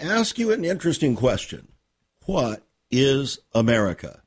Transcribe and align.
Ask 0.00 0.38
you 0.38 0.52
an 0.52 0.64
interesting 0.64 1.16
question 1.16 1.68
What 2.24 2.62
is 2.90 3.40
America? 3.52 4.22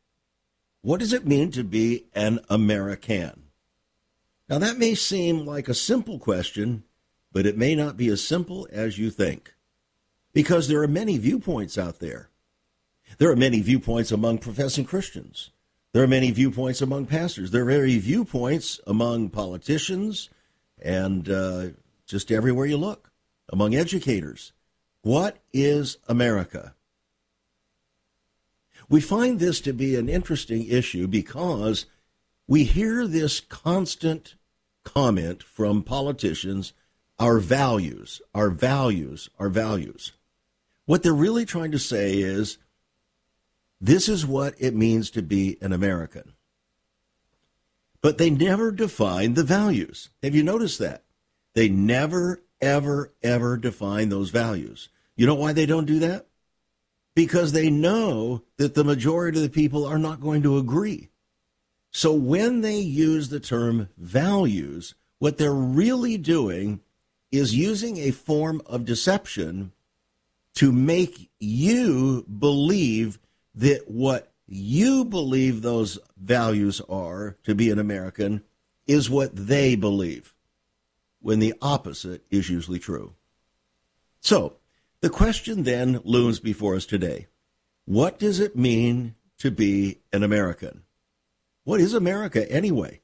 What 0.82 1.00
does 1.00 1.13
it 1.13 1.27
mean 1.27 1.52
to 1.52 1.63
be 1.63 2.05
an 2.13 2.40
American? 2.50 3.44
Now, 4.49 4.58
that 4.58 4.77
may 4.77 4.96
seem 4.96 5.46
like 5.46 5.70
a 5.70 5.73
simple 5.73 6.20
question, 6.20 6.84
but 7.32 7.46
it 7.46 7.58
may 7.58 7.76
not 7.76 7.96
be 7.96 8.10
as 8.10 8.22
simple 8.22 8.68
as 8.72 8.98
you 8.98 9.10
think. 9.10 9.54
Because 10.34 10.68
there 10.68 10.82
are 10.82 10.88
many 10.88 11.18
viewpoints 11.18 11.77
out 11.77 11.99
there. 11.99 12.30
There 13.18 13.32
are 13.32 13.35
many 13.35 13.62
viewpoints 13.62 14.12
among 14.12 14.40
professing 14.40 14.85
Christians. 14.85 15.52
There 15.94 16.04
are 16.04 16.08
many 16.08 16.32
viewpoints 16.32 16.82
among 16.82 17.05
pastors. 17.05 17.52
There 17.52 17.63
are 17.63 17.66
many 17.66 17.98
viewpoints 17.98 18.80
among 18.88 19.30
politicians 19.30 20.30
and 20.82 21.30
uh, 21.30 21.68
just 22.05 22.32
everywhere 22.32 22.66
you 22.66 22.77
look, 22.77 23.12
among 23.49 23.76
educators. 23.76 24.52
What 25.02 25.38
is 25.52 25.98
America? 26.08 26.76
We 28.90 29.02
find 29.02 29.40
this 29.40 29.62
to 29.62 29.74
be 29.74 29.96
an 29.96 30.10
interesting 30.10 30.68
issue 30.68 31.07
because 31.07 31.85
we 32.48 32.66
hear 32.66 33.07
this 33.07 33.40
constant 33.40 34.35
comment 34.84 35.44
from 35.44 35.84
politicians 35.84 36.74
our 37.18 37.40
values, 37.40 38.22
our 38.34 38.49
values, 38.49 39.29
our 39.38 39.48
values. 39.48 40.12
What 40.85 41.04
they're 41.04 41.13
really 41.13 41.46
trying 41.46 41.72
to 41.72 41.79
say 41.79 42.18
is 42.18 42.57
this 43.79 44.10
is 44.10 44.26
what 44.26 44.55
it 44.57 44.76
means 44.76 45.12
to 45.12 45.22
be 45.22 45.57
an 45.62 45.72
American. 45.72 46.34
But 48.02 48.18
they 48.18 48.29
never 48.32 48.72
define 48.72 49.35
the 49.35 49.44
values. 49.44 50.10
Have 50.24 50.34
you 50.35 50.44
noticed 50.44 50.79
that? 50.79 51.04
They 51.54 51.70
never, 51.70 52.41
ever, 52.62 53.13
ever 53.23 53.57
define 53.57 54.09
those 54.09 54.29
values. 54.29 54.90
You 55.15 55.26
know 55.26 55.35
why 55.35 55.54
they 55.54 55.65
don't 55.65 55.85
do 55.85 55.99
that? 55.99 56.27
Because 57.15 57.51
they 57.51 57.70
know 57.70 58.43
that 58.57 58.73
the 58.73 58.84
majority 58.84 59.37
of 59.37 59.43
the 59.43 59.49
people 59.49 59.85
are 59.85 59.99
not 59.99 60.21
going 60.21 60.43
to 60.43 60.57
agree. 60.57 61.09
So 61.91 62.13
when 62.13 62.62
they 62.62 62.79
use 62.79 63.29
the 63.29 63.39
term 63.39 63.89
values, 63.98 64.95
what 65.19 65.38
they're 65.38 65.53
really 65.53 66.17
doing 66.17 66.79
is 67.31 67.56
using 67.56 67.97
a 67.97 68.12
form 68.12 68.62
of 68.66 68.85
deception 68.85 69.72
to 70.56 70.72
make 70.72 71.29
you 71.39 72.23
believe 72.23 73.19
that 73.56 73.89
what 73.89 74.31
you 74.47 75.06
believe 75.06 75.62
those 75.62 75.97
values 76.17 76.81
are 76.89 77.38
to 77.44 77.56
be 77.56 77.69
an 77.69 77.79
American 77.79 78.44
is 78.88 79.09
what 79.09 79.34
they 79.35 79.75
believe, 79.75 80.34
when 81.22 81.40
the 81.40 81.53
opposite 81.62 82.24
is 82.30 82.50
usually 82.50 82.80
true. 82.80 83.14
So, 84.19 84.58
the 85.02 85.09
question 85.09 85.63
then 85.63 86.00
looms 86.03 86.40
before 86.40 86.75
us 86.75 86.86
today 86.86 87.28
What 87.86 88.19
does 88.19 88.40
it 88.40 88.56
mean 88.56 89.16
to 89.40 89.52
be 89.52 90.00
an 90.12 90.24
American? 90.24 90.84
What 91.63 91.80
is 91.80 91.94
America 91.94 92.50
anyway? 92.52 93.02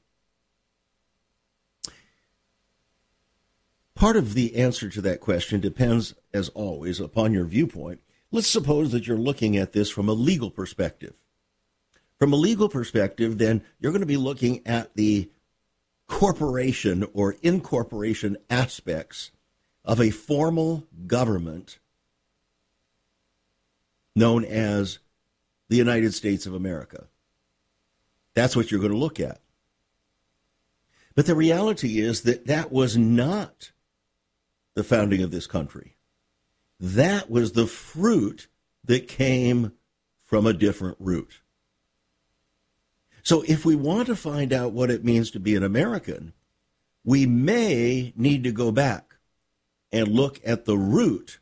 Part 3.94 4.16
of 4.16 4.34
the 4.34 4.54
answer 4.54 4.88
to 4.90 5.00
that 5.00 5.20
question 5.20 5.58
depends, 5.58 6.14
as 6.32 6.50
always, 6.50 7.00
upon 7.00 7.32
your 7.32 7.44
viewpoint. 7.44 8.00
Let's 8.30 8.46
suppose 8.46 8.92
that 8.92 9.08
you're 9.08 9.16
looking 9.16 9.56
at 9.56 9.72
this 9.72 9.90
from 9.90 10.08
a 10.08 10.12
legal 10.12 10.52
perspective. 10.52 11.14
From 12.16 12.32
a 12.32 12.36
legal 12.36 12.68
perspective, 12.68 13.38
then 13.38 13.64
you're 13.80 13.90
going 13.90 14.00
to 14.00 14.06
be 14.06 14.16
looking 14.16 14.64
at 14.66 14.94
the 14.94 15.30
corporation 16.08 17.06
or 17.12 17.36
incorporation 17.42 18.36
aspects 18.50 19.30
of 19.84 20.00
a 20.00 20.10
formal 20.10 20.86
government 21.06 21.78
known 24.16 24.44
as 24.44 24.98
the 25.68 25.76
United 25.76 26.12
States 26.12 26.46
of 26.46 26.54
America. 26.54 27.06
That's 28.34 28.56
what 28.56 28.70
you're 28.70 28.80
going 28.80 28.92
to 28.92 28.98
look 28.98 29.20
at. 29.20 29.40
But 31.14 31.26
the 31.26 31.34
reality 31.34 32.00
is 32.00 32.22
that 32.22 32.46
that 32.46 32.72
was 32.72 32.96
not 32.96 33.72
the 34.74 34.84
founding 34.84 35.22
of 35.22 35.30
this 35.30 35.46
country. 35.46 35.96
That 36.80 37.28
was 37.28 37.52
the 37.52 37.66
fruit 37.66 38.46
that 38.84 39.08
came 39.08 39.72
from 40.22 40.46
a 40.46 40.52
different 40.52 40.96
root. 41.00 41.40
So 43.28 43.44
if 43.46 43.66
we 43.66 43.76
want 43.76 44.06
to 44.06 44.16
find 44.16 44.54
out 44.54 44.72
what 44.72 44.90
it 44.90 45.04
means 45.04 45.30
to 45.32 45.38
be 45.38 45.54
an 45.54 45.62
American, 45.62 46.32
we 47.04 47.26
may 47.26 48.14
need 48.16 48.42
to 48.44 48.52
go 48.52 48.72
back 48.72 49.16
and 49.92 50.08
look 50.08 50.40
at 50.46 50.64
the 50.64 50.78
root 50.78 51.38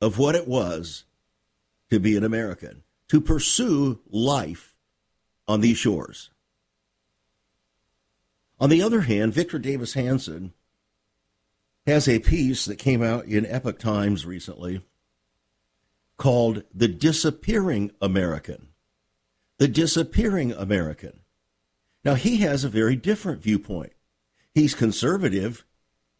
of 0.00 0.16
what 0.16 0.34
it 0.34 0.48
was 0.48 1.04
to 1.90 2.00
be 2.00 2.16
an 2.16 2.24
American, 2.24 2.84
to 3.08 3.20
pursue 3.20 4.00
life 4.08 4.74
on 5.46 5.60
these 5.60 5.76
shores. 5.76 6.30
On 8.58 8.70
the 8.70 8.80
other 8.80 9.02
hand, 9.02 9.34
Victor 9.34 9.58
Davis 9.58 9.92
Hanson 9.92 10.54
has 11.86 12.08
a 12.08 12.18
piece 12.18 12.64
that 12.64 12.76
came 12.76 13.02
out 13.02 13.26
in 13.26 13.44
Epoch 13.44 13.78
Times 13.78 14.24
recently 14.24 14.80
called 16.16 16.62
The 16.74 16.88
Disappearing 16.88 17.90
American. 18.00 18.67
The 19.58 19.68
Disappearing 19.68 20.52
American. 20.52 21.20
Now, 22.04 22.14
he 22.14 22.38
has 22.38 22.64
a 22.64 22.68
very 22.68 22.96
different 22.96 23.42
viewpoint. 23.42 23.92
He's 24.54 24.74
conservative, 24.74 25.64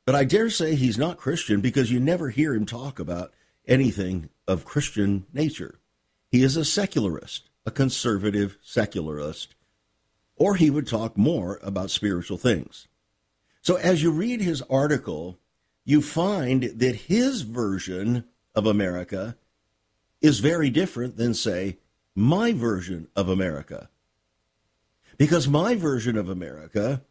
but 0.05 0.15
I 0.15 0.25
dare 0.25 0.51
say 0.51 0.75
he's 0.75 0.99
not 0.99 1.19
Christian 1.19 1.61
because 1.61 1.91
you 1.91 2.01
never 2.01 2.31
hear 2.31 2.55
him 2.55 2.67
talk 2.67 2.99
about 2.99 3.33
anything 3.67 4.29
of 4.47 4.65
Christian 4.65 5.27
nature. 5.33 5.79
He 6.31 6.43
is 6.43 6.57
a 6.57 6.65
secularist 6.65 7.49
a 7.69 7.71
conservative 7.71 8.57
secularist, 8.63 9.55
or 10.37 10.55
he 10.55 10.71
would 10.71 10.87
talk 10.87 11.19
more 11.19 11.61
about 11.63 11.91
spiritual 11.91 12.39
things. 12.39 12.89
So 13.61 13.77
as 13.77 14.03
you 14.03 14.11
read 14.11 14.41
his 14.41 14.63
article, 14.71 15.39
you 15.85 16.01
find 16.01 16.63
that 16.63 16.95
his 16.95 17.43
version 17.43 18.25
of 18.55 18.65
America 18.65 19.37
is 20.23 20.41
very 20.41 20.71
different 20.71 21.19
than, 21.19 21.35
say, 21.35 21.77
my 22.19 22.53
version 22.53 23.07
of 23.15 23.29
America. 23.29 23.89
Because 25.19 25.47
my 25.47 25.77
version 25.77 26.17
of 26.17 26.29
America, 26.29 27.03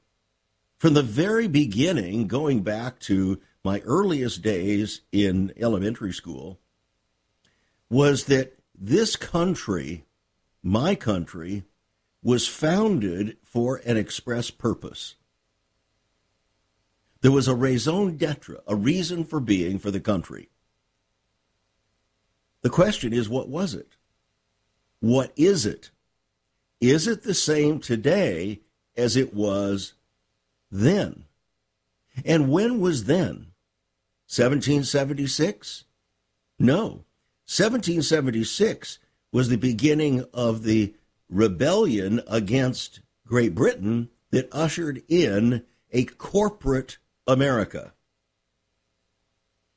from 0.78 0.94
the 0.94 1.04
very 1.04 1.48
beginning, 1.48 2.28
going 2.28 2.62
back 2.62 3.00
to 3.02 3.40
my 3.64 3.80
earliest 3.86 4.42
days 4.42 5.02
in 5.14 5.54
elementary 5.58 6.12
school, 6.12 6.60
was 7.90 8.26
that 8.26 8.60
this 8.78 9.16
country 9.16 10.04
my 10.62 10.94
country 10.94 11.64
was 12.22 12.48
founded 12.48 13.38
for 13.42 13.78
an 13.86 13.96
express 13.96 14.50
purpose. 14.50 15.16
There 17.22 17.32
was 17.32 17.48
a 17.48 17.56
raison 17.56 18.18
d'etre, 18.18 18.58
a 18.68 18.76
reason 18.76 19.24
for 19.24 19.40
being 19.40 19.80
for 19.80 19.92
the 19.92 20.02
country. 20.02 20.50
The 22.62 22.70
question 22.70 23.14
is, 23.14 23.30
what 23.30 23.48
was 23.48 23.74
it? 23.74 23.97
What 25.00 25.32
is 25.36 25.66
it? 25.66 25.92
Is 26.82 27.08
it 27.08 27.24
the 27.24 27.34
same 27.34 27.80
today 27.80 28.62
as 28.96 29.16
it 29.16 29.34
was 29.34 29.94
then? 30.72 31.26
And 32.26 32.50
when 32.50 32.80
was 32.80 33.06
then? 33.06 33.52
1776? 34.30 35.86
No. 36.60 37.06
1776 37.50 39.00
was 39.32 39.50
the 39.50 39.56
beginning 39.56 40.26
of 40.34 40.64
the 40.64 40.94
rebellion 41.30 42.22
against 42.28 43.02
Great 43.26 43.54
Britain 43.54 44.10
that 44.32 44.50
ushered 44.52 45.04
in 45.08 45.64
a 45.92 46.06
corporate 46.06 46.98
America. 47.26 47.94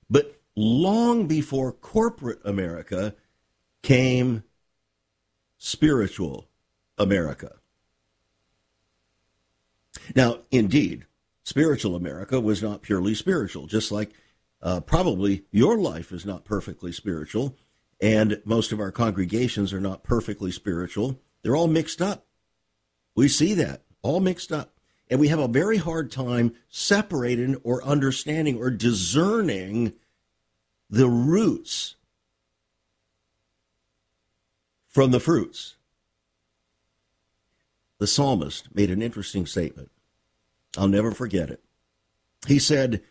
But 0.08 0.40
long 0.56 1.26
before 1.26 1.72
corporate 1.72 2.40
America 2.44 3.14
came 3.82 4.44
spiritual 5.62 6.48
America. 6.96 7.56
Now, 10.16 10.38
indeed, 10.50 11.04
spiritual 11.44 11.94
America 11.94 12.40
was 12.40 12.62
not 12.62 12.82
purely 12.82 13.14
spiritual, 13.14 13.66
just 13.66 13.92
like 13.92 14.10
Uh, 14.62 14.78
probably 14.78 15.44
your 15.50 15.78
life 15.78 16.12
is 16.12 16.26
not 16.26 16.44
perfectly 16.44 16.92
spiritual, 16.92 17.56
and 17.98 18.42
most 18.44 18.72
of 18.72 18.78
our 18.80 18.92
congregations 18.92 19.72
are 19.72 19.80
not 19.80 20.04
perfectly 20.04 20.52
spiritual. 20.52 21.18
They're 21.40 21.56
all 21.56 21.66
mixed 21.66 22.02
up. 22.02 22.26
We 23.16 23.26
see 23.26 23.54
that, 23.54 23.84
all 24.02 24.20
mixed 24.20 24.52
up. 24.52 24.78
And 25.08 25.18
we 25.18 25.28
have 25.28 25.38
a 25.38 25.48
very 25.48 25.78
hard 25.78 26.10
time 26.12 26.52
separating 26.68 27.56
or 27.64 27.82
understanding 27.82 28.58
or 28.58 28.70
discerning 28.70 29.94
the 30.90 31.08
roots 31.08 31.96
from 34.90 35.12
the 35.12 35.20
fruits. 35.20 35.76
The 37.98 38.06
psalmist 38.06 38.74
made 38.74 38.90
an 38.90 39.00
interesting 39.00 39.46
statement. 39.46 39.90
I'll 40.76 40.88
never 40.88 41.12
forget 41.12 41.48
it. 41.50 41.62
He 42.46 42.58
said, 42.58 43.02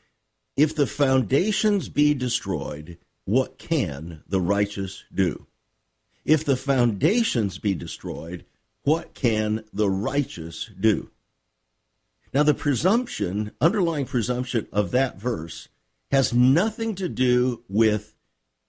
If 0.56 0.76
the 0.76 0.88
foundations 0.88 1.90
be 1.90 2.14
destroyed, 2.14 2.98
what 3.26 3.58
can 3.58 4.24
the 4.28 4.42
righteous 4.42 5.06
do? 5.14 5.48
If 6.26 6.44
the 6.44 6.58
foundations 6.58 7.58
be 7.58 7.74
destroyed, 7.74 8.46
what 8.84 9.14
can 9.14 9.64
the 9.74 9.90
righteous 9.90 10.70
do? 10.80 11.12
Now, 12.34 12.44
the 12.44 12.54
presumption, 12.54 13.52
underlying 13.60 14.06
presumption 14.06 14.68
of 14.72 14.92
that 14.92 15.18
verse, 15.18 15.70
has 16.12 16.34
nothing 16.34 16.96
to 16.96 17.10
do 17.10 17.64
with 17.68 18.16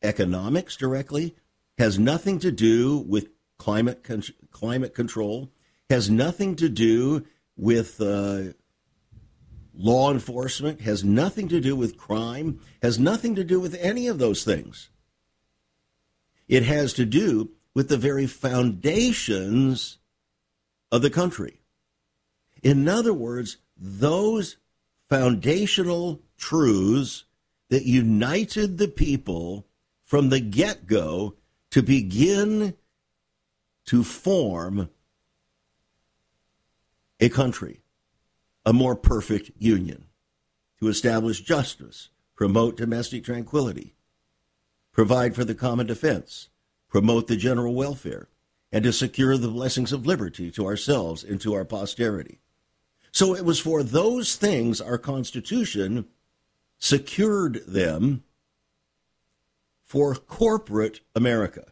economics 0.02 0.76
directly, 0.76 1.36
has 1.80 1.98
nothing 1.98 2.38
to 2.38 2.52
do 2.52 2.98
with 2.98 3.30
climate 3.56 4.04
con- 4.04 4.22
climate 4.50 4.94
control, 4.94 5.50
has 5.88 6.10
nothing 6.10 6.54
to 6.54 6.68
do 6.68 7.24
with 7.56 7.98
uh, 8.02 8.52
law 9.74 10.12
enforcement, 10.12 10.82
has 10.82 11.02
nothing 11.02 11.48
to 11.48 11.58
do 11.58 11.74
with 11.74 11.96
crime, 11.96 12.60
has 12.82 12.98
nothing 12.98 13.34
to 13.34 13.42
do 13.42 13.58
with 13.58 13.74
any 13.80 14.08
of 14.08 14.18
those 14.18 14.44
things. 14.44 14.90
It 16.48 16.64
has 16.64 16.92
to 16.94 17.06
do 17.06 17.52
with 17.72 17.88
the 17.88 17.96
very 17.96 18.26
foundations 18.26 19.96
of 20.92 21.00
the 21.00 21.08
country. 21.08 21.62
In 22.62 22.86
other 22.88 23.14
words, 23.14 23.56
those 23.74 24.58
foundational 25.08 26.20
truths 26.36 27.24
that 27.70 27.86
united 27.86 28.76
the 28.76 28.88
people 28.88 29.66
from 30.04 30.28
the 30.28 30.40
get 30.40 30.86
go 30.86 31.36
to 31.70 31.82
begin 31.82 32.74
to 33.86 34.04
form 34.04 34.90
a 37.18 37.28
country, 37.28 37.82
a 38.64 38.72
more 38.72 38.96
perfect 38.96 39.50
union, 39.58 40.06
to 40.78 40.88
establish 40.88 41.40
justice, 41.42 42.08
promote 42.34 42.76
domestic 42.76 43.24
tranquility, 43.24 43.94
provide 44.92 45.34
for 45.34 45.44
the 45.44 45.54
common 45.54 45.86
defense, 45.86 46.48
promote 46.88 47.26
the 47.26 47.36
general 47.36 47.74
welfare, 47.74 48.28
and 48.72 48.84
to 48.84 48.92
secure 48.92 49.36
the 49.36 49.48
blessings 49.48 49.92
of 49.92 50.06
liberty 50.06 50.50
to 50.50 50.66
ourselves 50.66 51.22
and 51.24 51.40
to 51.40 51.54
our 51.54 51.64
posterity. 51.64 52.38
So 53.12 53.34
it 53.34 53.44
was 53.44 53.58
for 53.58 53.82
those 53.82 54.36
things 54.36 54.80
our 54.80 54.98
Constitution 54.98 56.06
secured 56.78 57.60
them 57.66 58.22
for 59.90 60.14
corporate 60.14 61.00
America. 61.16 61.64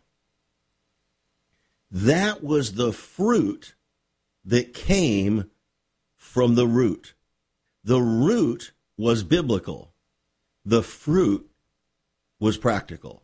That 1.88 2.43
was 2.43 2.73
the 2.73 2.93
fruit 2.93 3.76
that 4.44 4.75
came 4.75 5.49
from 6.17 6.56
the 6.56 6.67
root. 6.67 7.15
The 7.85 8.00
root 8.00 8.73
was 8.97 9.23
biblical, 9.23 9.93
the 10.65 10.82
fruit 10.82 11.49
was 12.41 12.59
practical. 12.59 13.23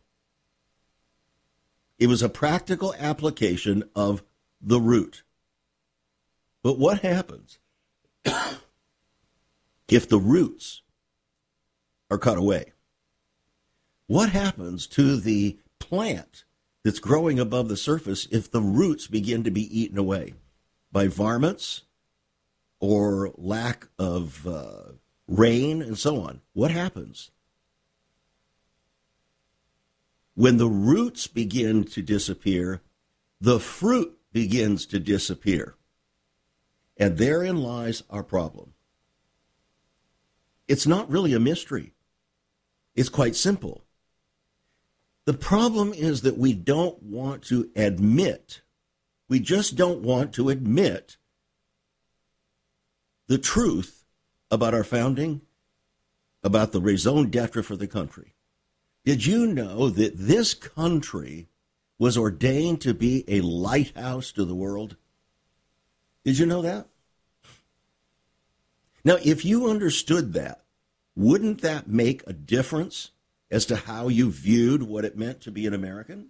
It 1.99 2.07
was 2.07 2.23
a 2.23 2.29
practical 2.29 2.95
application 2.97 3.83
of 3.97 4.23
the 4.61 4.79
root. 4.79 5.23
But 6.63 6.79
what 6.79 7.01
happens 7.01 7.59
if 9.89 10.07
the 10.07 10.19
roots 10.19 10.83
are 12.09 12.17
cut 12.17 12.37
away? 12.37 12.71
What 14.07 14.29
happens 14.29 14.85
to 14.87 15.17
the 15.17 15.57
plant 15.79 16.43
that's 16.83 16.99
growing 16.99 17.39
above 17.39 17.69
the 17.69 17.77
surface 17.77 18.27
if 18.31 18.51
the 18.51 18.61
roots 18.61 19.07
begin 19.07 19.43
to 19.43 19.51
be 19.51 19.79
eaten 19.79 19.97
away 19.97 20.35
by 20.91 21.07
varmints 21.07 21.83
or 22.79 23.31
lack 23.35 23.87
of 23.97 24.45
uh, 24.45 24.93
rain 25.27 25.81
and 25.81 25.97
so 25.97 26.21
on? 26.21 26.41
What 26.53 26.71
happens? 26.71 27.31
When 30.35 30.57
the 30.57 30.69
roots 30.69 31.27
begin 31.27 31.85
to 31.85 32.01
disappear, 32.01 32.81
the 33.41 33.59
fruit 33.59 34.17
begins 34.31 34.85
to 34.87 34.99
disappear. 34.99 35.75
And 36.97 37.17
therein 37.17 37.57
lies 37.57 38.03
our 38.09 38.23
problem. 38.23 38.73
It's 40.67 40.85
not 40.85 41.09
really 41.09 41.33
a 41.33 41.39
mystery. 41.39 41.93
It's 42.95 43.09
quite 43.09 43.35
simple. 43.35 43.84
The 45.25 45.33
problem 45.33 45.91
is 45.91 46.21
that 46.21 46.37
we 46.37 46.53
don't 46.53 47.01
want 47.01 47.43
to 47.45 47.69
admit, 47.75 48.61
we 49.27 49.39
just 49.39 49.75
don't 49.75 50.01
want 50.01 50.33
to 50.33 50.49
admit 50.49 51.17
the 53.27 53.39
truth 53.39 54.05
about 54.51 54.75
our 54.75 54.83
founding, 54.83 55.41
about 56.43 56.71
the 56.71 56.81
raison 56.81 57.31
d'etre 57.31 57.63
for 57.63 57.75
the 57.75 57.87
country. 57.87 58.35
Did 59.03 59.25
you 59.25 59.47
know 59.47 59.89
that 59.89 60.13
this 60.15 60.53
country 60.53 61.47
was 61.97 62.17
ordained 62.17 62.81
to 62.81 62.93
be 62.93 63.23
a 63.27 63.41
lighthouse 63.41 64.31
to 64.33 64.45
the 64.45 64.55
world? 64.55 64.95
Did 66.23 66.37
you 66.37 66.45
know 66.45 66.61
that? 66.61 66.87
Now, 69.03 69.17
if 69.23 69.43
you 69.43 69.69
understood 69.69 70.33
that, 70.33 70.63
wouldn't 71.15 71.61
that 71.61 71.87
make 71.87 72.23
a 72.27 72.33
difference 72.33 73.11
as 73.51 73.65
to 73.67 73.75
how 73.75 74.07
you 74.07 74.31
viewed 74.31 74.83
what 74.83 75.05
it 75.05 75.17
meant 75.17 75.41
to 75.41 75.51
be 75.51 75.65
an 75.67 75.73
American? 75.73 76.29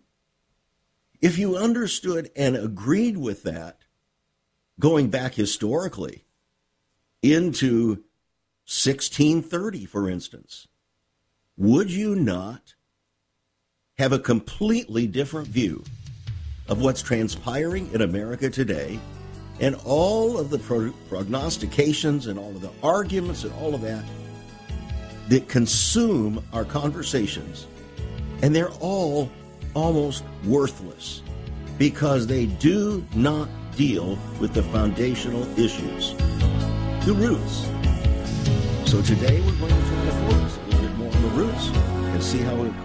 If 1.21 1.37
you 1.37 1.55
understood 1.55 2.29
and 2.35 2.55
agreed 2.55 3.17
with 3.17 3.43
that, 3.43 3.79
going 4.79 5.09
back 5.09 5.33
historically 5.33 6.25
into 7.21 8.03
1630, 8.67 9.85
for 9.85 10.09
instance, 10.09 10.67
would 11.57 11.89
you 11.89 12.15
not 12.15 12.75
have 13.97 14.11
a 14.11 14.19
completely 14.19 15.07
different 15.07 15.47
view 15.47 15.83
of 16.67 16.81
what's 16.81 17.01
transpiring 17.01 17.91
in 17.93 18.01
America 18.01 18.49
today 18.49 18.99
and 19.59 19.75
all 19.85 20.37
of 20.37 20.49
the 20.49 20.59
pro- 20.59 20.91
prognostications 21.07 22.27
and 22.27 22.37
all 22.37 22.49
of 22.49 22.61
the 22.61 22.71
arguments 22.83 23.43
and 23.43 23.53
all 23.53 23.73
of 23.73 23.81
that 23.81 24.03
that 25.29 25.49
consume 25.49 26.43
our 26.53 26.65
conversations, 26.65 27.67
and 28.41 28.55
they're 28.55 28.71
all 28.79 29.29
almost 29.73 30.23
worthless 30.45 31.21
because 31.77 32.27
they 32.27 32.45
do 32.45 33.05
not 33.13 33.49
deal 33.75 34.17
with 34.39 34.53
the 34.53 34.63
foundational 34.63 35.43
issues, 35.59 36.13
the 37.05 37.13
roots. 37.13 37.67
So 38.89 39.01
today 39.01 39.41
we're 39.41 39.57
going 39.57 39.73
to 39.73 39.87
try 39.87 40.05
to 40.05 40.11
focus 40.11 40.57
a 40.57 40.69
little 40.69 40.81
bit 40.81 40.97
more 40.97 41.13
on 41.13 41.21
the 41.21 41.29
roots 41.29 41.67
and 41.69 42.23
see 42.23 42.39
how 42.39 42.55
it 42.63 42.84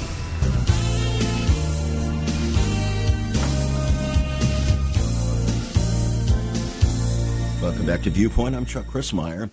Welcome 7.81 7.95
back 7.95 8.03
to 8.03 8.11
Viewpoint. 8.11 8.55
I'm 8.55 8.67
Chuck 8.67 8.85
Crismier. 8.85 9.49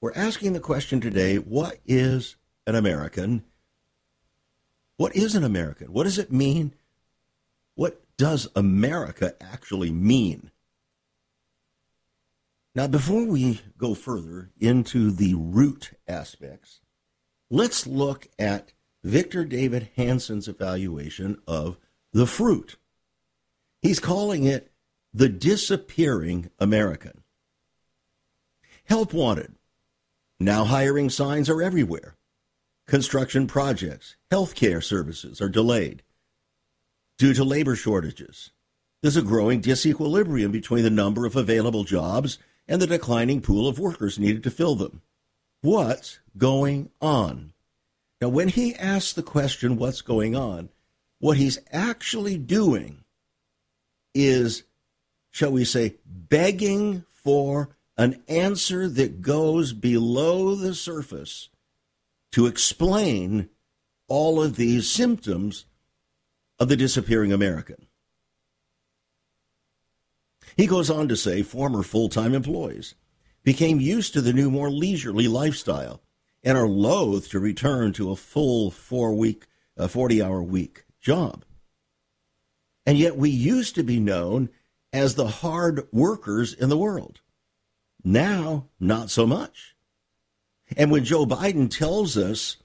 We're 0.00 0.14
asking 0.14 0.52
the 0.52 0.60
question 0.60 1.00
today 1.00 1.38
what 1.38 1.80
is 1.84 2.36
an 2.68 2.76
American? 2.76 3.42
What 4.96 5.16
is 5.16 5.34
an 5.34 5.42
American? 5.42 5.92
What 5.92 6.04
does 6.04 6.16
it 6.16 6.30
mean? 6.30 6.72
What 7.74 8.00
does 8.16 8.46
America 8.54 9.34
actually 9.40 9.90
mean? 9.90 10.52
Now, 12.76 12.86
before 12.86 13.24
we 13.24 13.60
go 13.76 13.94
further 13.94 14.52
into 14.60 15.10
the 15.10 15.34
root 15.34 15.94
aspects, 16.06 16.78
let's 17.50 17.88
look 17.88 18.28
at 18.38 18.72
Victor 19.02 19.44
David 19.44 19.88
Hanson's 19.96 20.46
evaluation 20.46 21.38
of 21.48 21.76
the 22.12 22.28
fruit. 22.28 22.76
He's 23.82 23.98
calling 23.98 24.44
it 24.44 24.70
the 25.12 25.28
disappearing 25.28 26.50
American. 26.60 27.23
Help 28.84 29.12
wanted. 29.12 29.54
Now 30.38 30.64
hiring 30.64 31.10
signs 31.10 31.48
are 31.48 31.62
everywhere. 31.62 32.16
Construction 32.86 33.46
projects, 33.46 34.16
healthcare 34.30 34.82
services 34.82 35.40
are 35.40 35.48
delayed 35.48 36.02
due 37.16 37.32
to 37.32 37.44
labor 37.44 37.76
shortages. 37.76 38.50
There's 39.02 39.16
a 39.16 39.22
growing 39.22 39.62
disequilibrium 39.62 40.52
between 40.52 40.82
the 40.82 40.90
number 40.90 41.24
of 41.24 41.36
available 41.36 41.84
jobs 41.84 42.38
and 42.68 42.80
the 42.80 42.86
declining 42.86 43.40
pool 43.40 43.68
of 43.68 43.78
workers 43.78 44.18
needed 44.18 44.42
to 44.44 44.50
fill 44.50 44.74
them. 44.74 45.02
What's 45.62 46.18
going 46.36 46.90
on? 47.00 47.52
Now, 48.20 48.28
when 48.28 48.48
he 48.48 48.74
asks 48.74 49.12
the 49.12 49.22
question, 49.22 49.76
what's 49.76 50.02
going 50.02 50.36
on, 50.36 50.68
what 51.20 51.36
he's 51.36 51.58
actually 51.72 52.36
doing 52.36 53.04
is, 54.14 54.64
shall 55.30 55.52
we 55.52 55.64
say, 55.64 55.96
begging 56.06 57.04
for 57.10 57.70
an 57.96 58.22
answer 58.28 58.88
that 58.88 59.22
goes 59.22 59.72
below 59.72 60.54
the 60.54 60.74
surface 60.74 61.48
to 62.32 62.46
explain 62.46 63.48
all 64.08 64.42
of 64.42 64.56
these 64.56 64.90
symptoms 64.90 65.66
of 66.58 66.68
the 66.68 66.76
disappearing 66.76 67.32
American. 67.32 67.86
He 70.56 70.66
goes 70.66 70.90
on 70.90 71.08
to 71.08 71.16
say 71.16 71.42
former 71.42 71.82
full 71.82 72.08
time 72.08 72.34
employees 72.34 72.94
became 73.42 73.80
used 73.80 74.12
to 74.14 74.20
the 74.20 74.32
new, 74.32 74.50
more 74.50 74.70
leisurely 74.70 75.28
lifestyle 75.28 76.00
and 76.42 76.58
are 76.58 76.68
loath 76.68 77.30
to 77.30 77.38
return 77.38 77.92
to 77.94 78.10
a 78.10 78.16
full 78.16 78.70
four 78.70 79.14
week, 79.14 79.46
uh, 79.78 79.88
40 79.88 80.22
hour 80.22 80.42
week 80.42 80.84
job. 81.00 81.44
And 82.86 82.98
yet 82.98 83.16
we 83.16 83.30
used 83.30 83.74
to 83.76 83.82
be 83.82 83.98
known 83.98 84.50
as 84.92 85.14
the 85.14 85.26
hard 85.26 85.88
workers 85.90 86.52
in 86.52 86.68
the 86.68 86.78
world. 86.78 87.20
Now, 88.04 88.66
not 88.78 89.10
so 89.10 89.26
much. 89.26 89.74
And 90.76 90.90
when 90.90 91.04
Joe 91.04 91.24
Biden 91.24 91.70
tells 91.70 92.16
us 92.18 92.58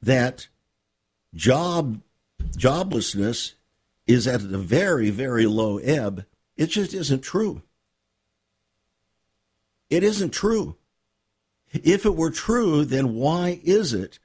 that 0.00 0.48
job 1.34 2.00
joblessness 2.56 3.54
is 4.06 4.26
at 4.26 4.42
a 4.42 4.58
very, 4.58 5.10
very 5.10 5.46
low 5.46 5.78
ebb, 5.78 6.26
it 6.56 6.66
just 6.66 6.94
isn't 6.94 7.22
true. 7.22 7.62
It 9.90 10.04
isn't 10.04 10.30
true. 10.30 10.76
If 11.72 12.04
it 12.04 12.14
were 12.14 12.30
true, 12.30 12.84
then 12.84 13.14
why 13.14 13.60
is 13.64 13.92
it 13.92 14.18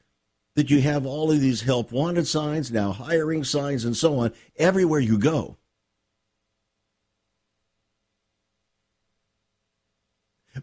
that 0.55 0.69
you 0.69 0.81
have 0.81 1.05
all 1.05 1.31
of 1.31 1.39
these 1.39 1.61
help 1.61 1.91
wanted 1.91 2.27
signs, 2.27 2.71
now 2.71 2.91
hiring 2.91 3.43
signs, 3.43 3.85
and 3.85 3.97
so 3.97 4.19
on 4.19 4.33
everywhere 4.57 4.99
you 4.99 5.17
go? 5.17 5.57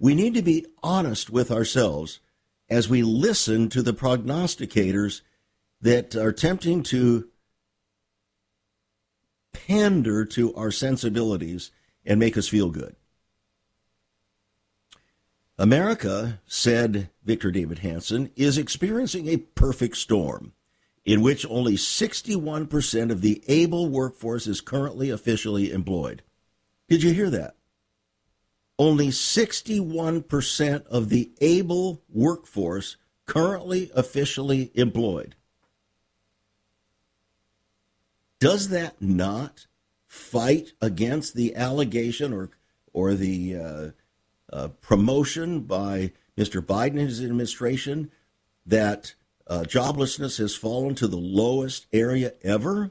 We 0.00 0.14
need 0.14 0.34
to 0.34 0.42
be 0.42 0.66
honest 0.82 1.30
with 1.30 1.50
ourselves 1.50 2.20
as 2.68 2.88
we 2.88 3.02
listen 3.02 3.68
to 3.70 3.82
the 3.82 3.92
prognosticators 3.92 5.22
that 5.80 6.16
are 6.16 6.28
attempting 6.28 6.82
to 6.84 7.28
pander 9.52 10.24
to 10.24 10.54
our 10.54 10.70
sensibilities 10.70 11.70
and 12.04 12.20
make 12.20 12.36
us 12.36 12.48
feel 12.48 12.70
good. 12.70 12.96
America, 15.58 16.40
said 16.46 17.08
Victor 17.24 17.50
David 17.50 17.78
Hanson, 17.78 18.30
is 18.36 18.58
experiencing 18.58 19.28
a 19.28 19.38
perfect 19.38 19.96
storm 19.96 20.52
in 21.04 21.22
which 21.22 21.46
only 21.48 21.74
61% 21.74 23.10
of 23.10 23.22
the 23.22 23.42
able 23.48 23.88
workforce 23.88 24.46
is 24.46 24.60
currently 24.60 25.08
officially 25.08 25.72
employed. 25.72 26.22
Did 26.88 27.02
you 27.02 27.12
hear 27.12 27.30
that? 27.30 27.55
Only 28.78 29.08
61% 29.08 30.86
of 30.86 31.08
the 31.08 31.30
able 31.40 32.02
workforce 32.08 32.96
currently 33.24 33.90
officially 33.94 34.70
employed. 34.74 35.34
Does 38.38 38.68
that 38.68 39.00
not 39.00 39.66
fight 40.06 40.72
against 40.80 41.34
the 41.34 41.56
allegation 41.56 42.32
or 42.32 42.50
or 42.92 43.12
the 43.14 43.56
uh, 43.56 43.90
uh, 44.50 44.68
promotion 44.80 45.60
by 45.60 46.12
Mr. 46.36 46.62
Biden 46.62 46.98
and 46.98 47.00
his 47.00 47.22
administration 47.22 48.10
that 48.64 49.14
uh, 49.46 49.64
joblessness 49.66 50.38
has 50.38 50.54
fallen 50.54 50.94
to 50.94 51.06
the 51.06 51.16
lowest 51.16 51.86
area 51.92 52.32
ever? 52.42 52.90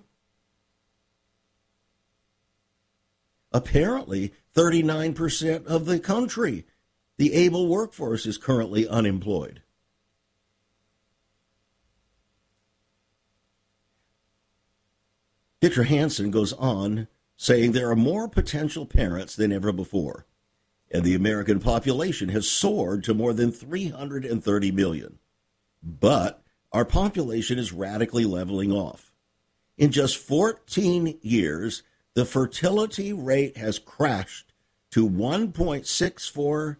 Apparently, 3.52 4.34
39% 4.56 5.66
of 5.66 5.86
the 5.86 6.00
country, 6.00 6.66
the 7.18 7.34
able 7.34 7.68
workforce, 7.68 8.26
is 8.26 8.38
currently 8.38 8.88
unemployed. 8.88 9.62
Victor 15.62 15.84
Hanson 15.84 16.32
goes 16.32 16.54
on 16.54 17.08
saying 17.38 17.72
there 17.72 17.90
are 17.90 17.96
more 17.96 18.28
potential 18.28 18.86
parents 18.86 19.36
than 19.36 19.52
ever 19.52 19.72
before, 19.72 20.26
and 20.92 21.04
the 21.04 21.16
American 21.16 21.60
population 21.60 22.30
has 22.30 22.48
soared 22.48 23.04
to 23.04 23.14
more 23.14 23.34
than 23.34 23.52
330 23.52 24.72
million. 24.72 25.20
But 25.84 26.42
our 26.72 26.86
population 26.86 27.60
is 27.60 27.74
radically 27.74 28.26
leveling 28.26 28.72
off. 28.72 29.12
In 29.78 29.92
just 29.92 30.18
14 30.18 31.18
years, 31.22 31.84
the 32.14 32.26
fertility 32.26 33.12
rate 33.12 33.58
has 33.58 33.80
crashed 33.80 34.45
to 34.96 35.08
1.64 35.10 36.78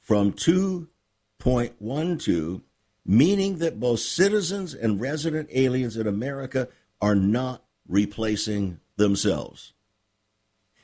from 0.00 0.32
2.12, 0.34 2.60
meaning 3.06 3.56
that 3.56 3.80
both 3.80 4.00
citizens 4.00 4.74
and 4.74 5.00
resident 5.00 5.48
aliens 5.54 5.96
in 5.96 6.06
America 6.06 6.68
are 7.00 7.14
not 7.14 7.64
replacing 7.88 8.80
themselves. 8.96 9.72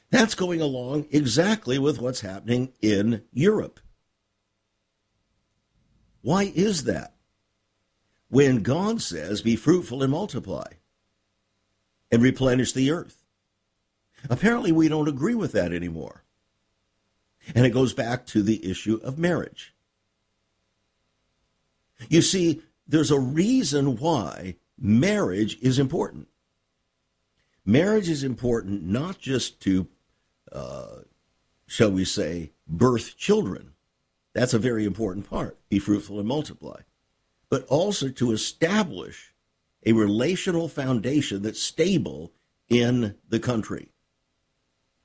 That's 0.08 0.34
going 0.34 0.62
along 0.62 1.08
exactly 1.10 1.78
with 1.78 2.00
what's 2.00 2.22
happening 2.22 2.72
in 2.80 3.24
Europe. 3.30 3.78
Why 6.22 6.44
is 6.44 6.84
that? 6.84 7.12
When 8.30 8.62
God 8.62 9.02
says, 9.02 9.42
Be 9.42 9.56
fruitful 9.56 10.02
and 10.02 10.12
multiply 10.12 10.68
and 12.10 12.22
replenish 12.22 12.72
the 12.72 12.90
earth. 12.90 13.22
Apparently, 14.30 14.72
we 14.72 14.88
don't 14.88 15.08
agree 15.08 15.34
with 15.34 15.52
that 15.52 15.70
anymore. 15.70 16.23
And 17.54 17.66
it 17.66 17.70
goes 17.70 17.92
back 17.92 18.26
to 18.26 18.42
the 18.42 18.68
issue 18.68 19.00
of 19.02 19.18
marriage. 19.18 19.74
You 22.08 22.22
see, 22.22 22.62
there's 22.86 23.10
a 23.10 23.18
reason 23.18 23.96
why 23.96 24.56
marriage 24.78 25.58
is 25.60 25.78
important. 25.78 26.28
Marriage 27.64 28.08
is 28.08 28.22
important 28.22 28.84
not 28.84 29.18
just 29.18 29.60
to, 29.62 29.88
uh, 30.52 30.98
shall 31.66 31.90
we 31.90 32.04
say, 32.04 32.52
birth 32.66 33.16
children. 33.16 33.72
That's 34.34 34.54
a 34.54 34.58
very 34.58 34.84
important 34.84 35.28
part. 35.30 35.58
Be 35.68 35.78
fruitful 35.78 36.18
and 36.18 36.28
multiply. 36.28 36.80
But 37.48 37.64
also 37.66 38.08
to 38.10 38.32
establish 38.32 39.32
a 39.86 39.92
relational 39.92 40.68
foundation 40.68 41.42
that's 41.42 41.62
stable 41.62 42.32
in 42.68 43.14
the 43.28 43.38
country. 43.38 43.90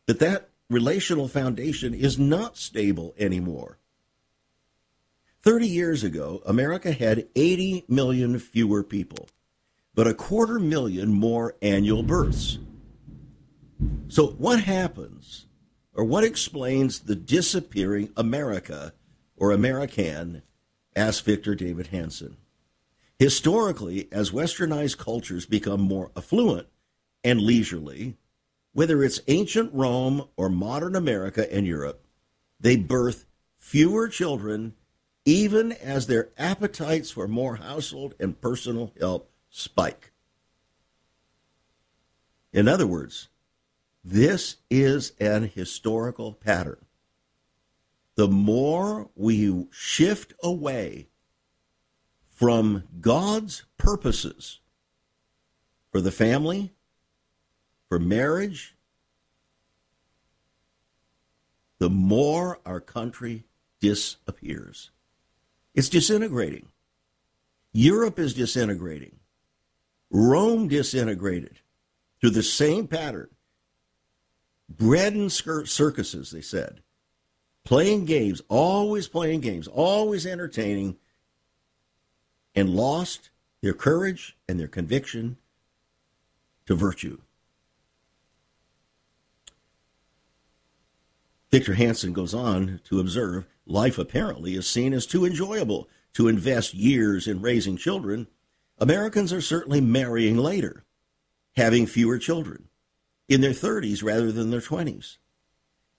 That 0.07 0.19
that 0.19 0.48
relational 0.69 1.27
foundation 1.27 1.93
is 1.93 2.19
not 2.19 2.57
stable 2.57 3.13
anymore. 3.17 3.77
30 5.41 5.67
years 5.67 6.03
ago, 6.03 6.41
America 6.45 6.91
had 6.91 7.27
80 7.35 7.85
million 7.87 8.37
fewer 8.39 8.83
people 8.83 9.27
but 9.99 10.07
a 10.07 10.13
quarter 10.13 10.59
million 10.59 11.11
more 11.11 11.55
annual 11.61 12.03
births. 12.03 12.57
So, 14.07 14.27
what 14.27 14.61
happens, 14.61 15.45
or 15.93 16.05
what 16.05 16.23
explains 16.23 17.01
the 17.01 17.15
disappearing 17.15 18.09
America 18.15 18.93
or 19.35 19.51
American? 19.51 20.43
asked 20.95 21.25
Victor 21.25 21.53
David 21.53 21.87
Hanson. 21.87 22.37
Historically, 23.17 24.07
as 24.09 24.31
westernized 24.31 24.97
cultures 24.97 25.45
become 25.45 25.81
more 25.81 26.11
affluent 26.15 26.67
and 27.21 27.41
leisurely, 27.41 28.15
whether 28.73 29.03
it's 29.03 29.21
ancient 29.27 29.73
Rome 29.73 30.27
or 30.37 30.49
modern 30.49 30.95
America 30.95 31.51
and 31.53 31.65
Europe, 31.65 32.05
they 32.59 32.75
birth 32.75 33.25
fewer 33.57 34.07
children 34.07 34.73
even 35.25 35.71
as 35.71 36.07
their 36.07 36.29
appetites 36.37 37.11
for 37.11 37.27
more 37.27 37.57
household 37.57 38.15
and 38.19 38.39
personal 38.39 38.93
help 38.99 39.31
spike. 39.49 40.11
In 42.51 42.67
other 42.67 42.87
words, 42.87 43.29
this 44.03 44.57
is 44.69 45.13
an 45.19 45.49
historical 45.49 46.33
pattern. 46.33 46.85
The 48.15 48.27
more 48.27 49.09
we 49.15 49.67
shift 49.71 50.33
away 50.41 51.09
from 52.29 52.83
God's 53.01 53.65
purposes 53.77 54.59
for 55.91 56.01
the 56.01 56.11
family, 56.11 56.73
for 57.89 57.99
marriage, 57.99 58.75
the 61.79 61.89
more 61.89 62.59
our 62.65 62.79
country 62.79 63.45
disappears. 63.81 64.91
It's 65.73 65.89
disintegrating. 65.89 66.67
Europe 67.73 68.19
is 68.19 68.33
disintegrating. 68.33 69.17
Rome 70.11 70.67
disintegrated 70.67 71.59
through 72.21 72.31
the 72.31 72.43
same 72.43 72.87
pattern. 72.87 73.29
Bread 74.69 75.13
and 75.13 75.31
circuses, 75.31 76.31
they 76.31 76.41
said. 76.41 76.81
Playing 77.63 78.05
games, 78.05 78.41
always 78.49 79.07
playing 79.07 79.41
games, 79.41 79.67
always 79.67 80.25
entertaining, 80.25 80.97
and 82.55 82.69
lost 82.69 83.29
their 83.61 83.73
courage 83.73 84.37
and 84.47 84.59
their 84.59 84.67
conviction 84.67 85.37
to 86.65 86.75
virtue. 86.75 87.19
Victor 91.51 91.73
Hanson 91.73 92.13
goes 92.13 92.33
on 92.33 92.79
to 92.85 92.99
observe 92.99 93.47
life 93.65 93.97
apparently 93.97 94.55
is 94.55 94.67
seen 94.67 94.93
as 94.93 95.05
too 95.05 95.25
enjoyable 95.25 95.89
to 96.13 96.27
invest 96.27 96.73
years 96.73 97.27
in 97.27 97.41
raising 97.41 97.75
children. 97.77 98.27
Americans 98.77 99.33
are 99.33 99.41
certainly 99.41 99.81
marrying 99.81 100.37
later, 100.37 100.85
having 101.55 101.87
fewer 101.87 102.19
children, 102.19 102.69
in 103.27 103.41
their 103.41 103.51
30s 103.51 104.03
rather 104.03 104.31
than 104.31 104.51
their 104.51 104.59
20s. 104.59 105.17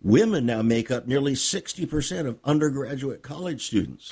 Women 0.00 0.46
now 0.46 0.62
make 0.62 0.90
up 0.90 1.06
nearly 1.06 1.34
60% 1.34 2.26
of 2.26 2.38
undergraduate 2.44 3.22
college 3.22 3.66
students. 3.66 4.10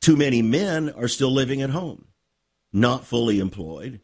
Too 0.00 0.16
many 0.16 0.42
men 0.42 0.90
are 0.90 1.08
still 1.08 1.30
living 1.30 1.62
at 1.62 1.70
home, 1.70 2.06
not 2.72 3.06
fully 3.06 3.38
employed, 3.38 4.00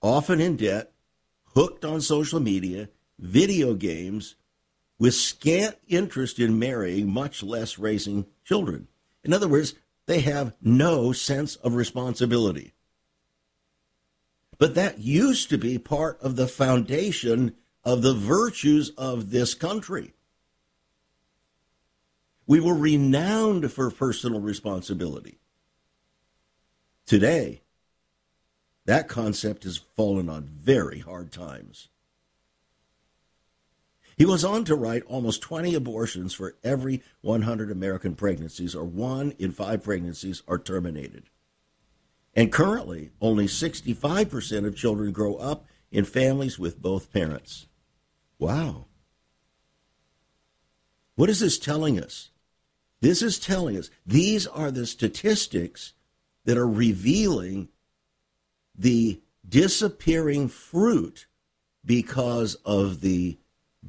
often 0.00 0.40
in 0.40 0.56
debt, 0.56 0.92
hooked 1.54 1.84
on 1.84 2.00
social 2.00 2.40
media, 2.40 2.88
video 3.18 3.74
games, 3.74 4.36
with 5.00 5.14
scant 5.14 5.78
interest 5.88 6.38
in 6.38 6.58
marrying, 6.58 7.10
much 7.10 7.42
less 7.42 7.78
raising 7.78 8.26
children. 8.44 8.86
In 9.24 9.32
other 9.32 9.48
words, 9.48 9.74
they 10.06 10.20
have 10.20 10.54
no 10.60 11.10
sense 11.12 11.56
of 11.56 11.74
responsibility. 11.74 12.74
But 14.58 14.74
that 14.74 14.98
used 14.98 15.48
to 15.50 15.58
be 15.58 15.78
part 15.78 16.20
of 16.20 16.36
the 16.36 16.46
foundation 16.46 17.56
of 17.82 18.02
the 18.02 18.12
virtues 18.12 18.90
of 18.90 19.30
this 19.30 19.54
country. 19.54 20.12
We 22.46 22.60
were 22.60 22.74
renowned 22.74 23.72
for 23.72 23.90
personal 23.90 24.40
responsibility. 24.40 25.38
Today, 27.06 27.62
that 28.84 29.08
concept 29.08 29.64
has 29.64 29.78
fallen 29.78 30.28
on 30.28 30.44
very 30.44 30.98
hard 30.98 31.32
times. 31.32 31.88
He 34.20 34.26
goes 34.26 34.44
on 34.44 34.66
to 34.66 34.74
write 34.74 35.02
almost 35.06 35.40
20 35.40 35.74
abortions 35.74 36.34
for 36.34 36.54
every 36.62 37.02
100 37.22 37.70
American 37.70 38.14
pregnancies, 38.14 38.74
or 38.74 38.84
one 38.84 39.32
in 39.38 39.50
five 39.50 39.82
pregnancies, 39.82 40.42
are 40.46 40.58
terminated. 40.58 41.30
And 42.34 42.52
currently, 42.52 43.12
only 43.22 43.46
65% 43.46 44.66
of 44.66 44.76
children 44.76 45.12
grow 45.12 45.36
up 45.36 45.64
in 45.90 46.04
families 46.04 46.58
with 46.58 46.82
both 46.82 47.10
parents. 47.10 47.66
Wow. 48.38 48.88
What 51.14 51.30
is 51.30 51.40
this 51.40 51.58
telling 51.58 51.98
us? 51.98 52.28
This 53.00 53.22
is 53.22 53.38
telling 53.38 53.78
us 53.78 53.88
these 54.04 54.46
are 54.46 54.70
the 54.70 54.84
statistics 54.84 55.94
that 56.44 56.58
are 56.58 56.68
revealing 56.68 57.70
the 58.76 59.22
disappearing 59.48 60.48
fruit 60.48 61.26
because 61.86 62.56
of 62.66 63.00
the 63.00 63.38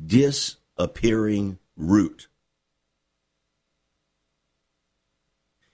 disappearing 0.05 1.59
root. 1.75 2.27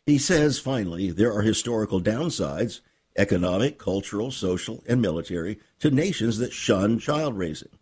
He 0.06 0.18
says, 0.18 0.58
finally, 0.58 1.12
there 1.12 1.34
are 1.34 1.42
historical 1.42 2.02
downsides 2.02 2.82
economic, 3.18 3.80
cultural, 3.80 4.30
social, 4.32 4.84
and 4.88 5.02
military 5.02 5.60
to 5.80 5.90
nations 5.90 6.38
that 6.38 6.54
shun 6.54 7.00
child 7.00 7.38
raising. 7.38 7.80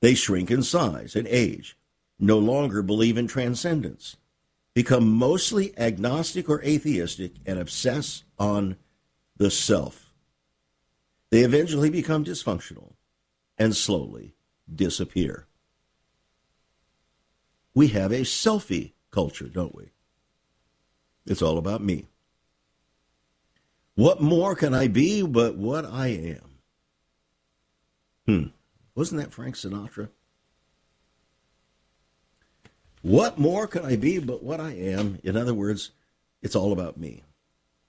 They 0.00 0.14
shrink 0.14 0.50
in 0.50 0.62
size 0.62 1.14
and 1.14 1.28
age, 1.28 1.76
no 2.18 2.38
longer 2.38 2.82
believe 2.82 3.18
in 3.18 3.26
transcendence, 3.26 4.16
become 4.74 5.06
mostly 5.06 5.78
agnostic 5.78 6.48
or 6.48 6.62
atheistic, 6.64 7.32
and 7.46 7.58
obsess 7.58 8.24
on 8.38 8.76
the 9.36 9.50
self. 9.50 10.12
They 11.30 11.40
eventually 11.40 11.90
become 11.90 12.24
dysfunctional 12.24 12.94
and 13.58 13.76
slowly 13.76 14.34
disappear 14.72 15.46
we 17.74 17.88
have 17.88 18.12
a 18.12 18.20
selfie 18.20 18.92
culture, 19.10 19.48
don't 19.48 19.74
we? 19.74 19.90
It's 21.26 21.42
all 21.42 21.58
about 21.58 21.82
me. 21.82 22.06
What 23.94 24.20
more 24.20 24.54
can 24.54 24.74
I 24.74 24.88
be 24.88 25.22
but 25.22 25.56
what 25.56 25.84
I 25.84 26.08
am? 26.08 26.50
Hmm. 28.26 28.46
Wasn't 28.94 29.20
that 29.20 29.32
Frank 29.32 29.54
Sinatra? 29.54 30.08
What 33.02 33.38
more 33.38 33.66
can 33.66 33.84
I 33.84 33.96
be 33.96 34.18
but 34.18 34.42
what 34.42 34.60
I 34.60 34.70
am? 34.72 35.18
In 35.22 35.36
other 35.36 35.54
words, 35.54 35.90
it's 36.42 36.56
all 36.56 36.72
about 36.72 36.96
me. 36.96 37.22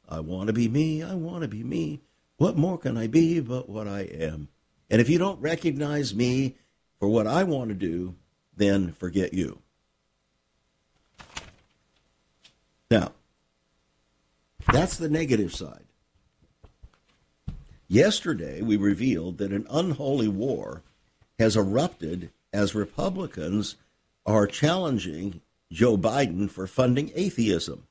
I 0.07 0.19
want 0.19 0.47
to 0.47 0.53
be 0.53 0.67
me. 0.67 1.01
I 1.03 1.15
want 1.15 1.41
to 1.41 1.47
be 1.47 1.63
me. 1.63 2.01
What 2.37 2.57
more 2.57 2.77
can 2.77 2.97
I 2.97 3.07
be 3.07 3.39
but 3.39 3.69
what 3.69 3.87
I 3.87 4.01
am? 4.01 4.49
And 4.89 5.01
if 5.01 5.09
you 5.09 5.17
don't 5.17 5.41
recognize 5.41 6.13
me 6.13 6.55
for 6.99 7.07
what 7.07 7.27
I 7.27 7.43
want 7.43 7.69
to 7.69 7.75
do, 7.75 8.15
then 8.55 8.91
forget 8.91 9.33
you. 9.33 9.61
Now, 12.89 13.13
that's 14.71 14.97
the 14.97 15.09
negative 15.09 15.53
side. 15.53 15.85
Yesterday, 17.87 18.61
we 18.61 18.77
revealed 18.77 19.37
that 19.37 19.51
an 19.51 19.67
unholy 19.69 20.27
war 20.27 20.81
has 21.37 21.55
erupted 21.55 22.31
as 22.51 22.73
Republicans 22.73 23.75
are 24.25 24.47
challenging 24.47 25.41
Joe 25.71 25.97
Biden 25.97 26.49
for 26.49 26.67
funding 26.67 27.11
atheism. 27.15 27.87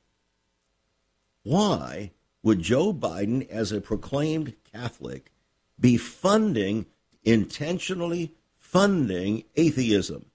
Why 1.43 2.11
would 2.43 2.61
Joe 2.61 2.93
Biden, 2.93 3.47
as 3.49 3.71
a 3.71 3.81
proclaimed 3.81 4.53
Catholic, 4.71 5.31
be 5.79 5.97
funding, 5.97 6.85
intentionally 7.23 8.31
funding 8.57 9.43
atheism? 9.55 10.25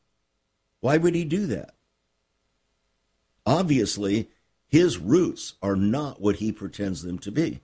Why 0.80 0.96
would 0.96 1.14
he 1.14 1.24
do 1.24 1.46
that? 1.46 1.74
Obviously, 3.44 4.28
his 4.70 4.98
roots 4.98 5.54
are 5.61 5.74
not 5.74 6.20
what 6.20 6.37
he 6.37 6.52
pretends 6.52 7.02
them 7.02 7.18
to 7.18 7.33
be. 7.33 7.61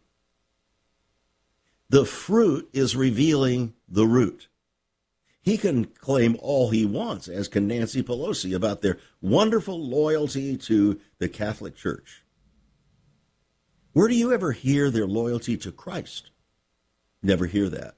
The 1.89 2.05
fruit 2.05 2.69
is 2.73 2.97
revealing 2.97 3.75
the 3.89 4.07
root. 4.07 4.49
He 5.41 5.57
can 5.57 5.85
claim 5.85 6.37
all 6.41 6.71
he 6.71 6.85
wants, 6.85 7.29
as 7.29 7.47
can 7.47 7.69
Nancy 7.69 8.03
Pelosi, 8.03 8.55
about 8.55 8.83
their 8.83 8.99
wonderful 9.23 9.81
loyalty 9.81 10.57
to 10.57 10.99
the 11.19 11.29
Catholic 11.29 11.77
Church. 11.77 12.25
Where 13.93 14.09
do 14.09 14.17
you 14.17 14.33
ever 14.33 14.51
hear 14.51 14.91
their 14.91 15.07
loyalty 15.07 15.57
to 15.59 15.71
Christ? 15.71 16.31
Never 17.23 17.47
hear 17.47 17.69
that. 17.69 17.95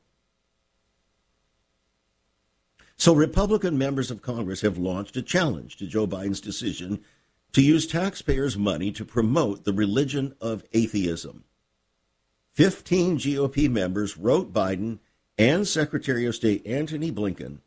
So, 2.98 3.14
Republican 3.14 3.78
members 3.78 4.10
of 4.10 4.20
Congress 4.20 4.60
have 4.60 4.76
launched 4.76 5.16
a 5.16 5.22
challenge 5.22 5.76
to 5.76 5.86
Joe 5.86 6.06
Biden's 6.06 6.40
decision 6.40 7.02
to 7.52 7.62
use 7.62 7.86
taxpayers' 7.86 8.58
money 8.58 8.90
to 8.92 9.04
promote 9.04 9.64
the 9.64 9.72
religion 9.72 10.34
of 10.40 10.64
atheism. 10.72 11.44
15 12.52 13.18
GOP 13.18 13.70
members 13.70 14.16
wrote 14.16 14.52
Biden 14.52 14.98
and 15.36 15.66
Secretary 15.66 16.26
of 16.26 16.34
State 16.34 16.66
Antony 16.66 17.12
Blinken 17.12 17.58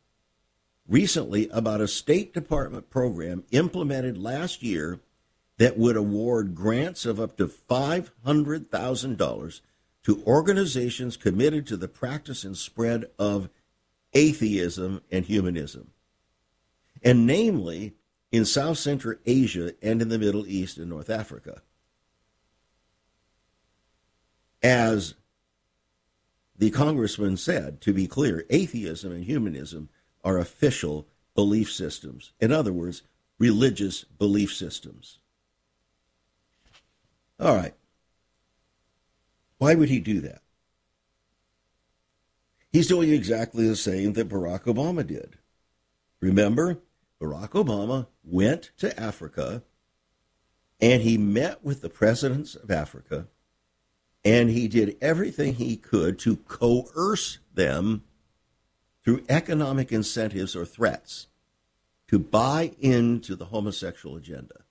recently 0.87 1.49
about 1.49 1.81
a 1.81 1.87
State 1.87 2.33
Department 2.33 2.89
program 2.89 3.43
implemented 3.51 4.17
last 4.17 4.61
year 4.61 4.99
that 5.57 5.77
would 5.77 5.95
award 5.95 6.53
grants 6.53 7.05
of 7.05 7.17
up 7.19 7.37
to 7.37 7.47
$500,000 7.47 9.61
to 10.03 10.23
organizations 10.25 11.17
committed 11.17 11.67
to 11.67 11.77
the 11.77 11.87
practice 11.87 12.43
and 12.43 12.57
spread 12.57 13.05
of 13.17 13.49
atheism 14.13 15.01
and 15.11 15.25
humanism, 15.25 15.91
and 17.01 17.25
namely 17.25 17.93
in 18.31 18.45
South 18.45 18.77
Central 18.77 19.17
Asia 19.25 19.73
and 19.81 20.01
in 20.01 20.09
the 20.09 20.19
Middle 20.19 20.47
East 20.47 20.77
and 20.77 20.89
North 20.89 21.09
Africa. 21.09 21.61
As 24.63 25.15
the 26.57 26.69
congressman 26.69 27.37
said, 27.37 27.81
to 27.81 27.93
be 27.93 28.07
clear, 28.07 28.45
atheism 28.49 29.11
and 29.11 29.25
humanism 29.25 29.89
are 30.23 30.37
official 30.37 31.07
belief 31.33 31.71
systems. 31.71 32.31
In 32.39 32.51
other 32.51 32.71
words, 32.71 33.01
religious 33.39 34.03
belief 34.03 34.53
systems. 34.53 35.17
All 37.39 37.55
right. 37.55 37.73
Why 39.57 39.75
would 39.75 39.89
he 39.89 39.99
do 39.99 40.21
that? 40.21 40.41
He's 42.71 42.87
doing 42.87 43.11
exactly 43.11 43.67
the 43.67 43.75
same 43.75 44.13
that 44.13 44.29
Barack 44.29 44.63
Obama 44.63 45.05
did. 45.05 45.37
Remember, 46.19 46.79
Barack 47.21 47.49
Obama 47.49 48.07
went 48.23 48.71
to 48.77 48.99
Africa 48.99 49.61
and 50.79 51.03
he 51.03 51.17
met 51.17 51.63
with 51.63 51.81
the 51.81 51.89
presidents 51.89 52.55
of 52.55 52.71
Africa 52.71 53.27
and 54.25 54.49
he 54.49 54.67
did 54.67 54.97
everything 55.01 55.53
he 55.53 55.77
could 55.77 56.17
to 56.19 56.37
coerce 56.37 57.37
them 57.53 58.03
through 59.03 59.23
economic 59.29 59.91
incentives 59.91 60.55
or 60.55 60.65
threats 60.65 61.27
to 62.07 62.19
buy 62.19 62.71
into 62.79 63.35
the 63.35 63.45
homosexual 63.45 64.15
agenda. 64.15 64.63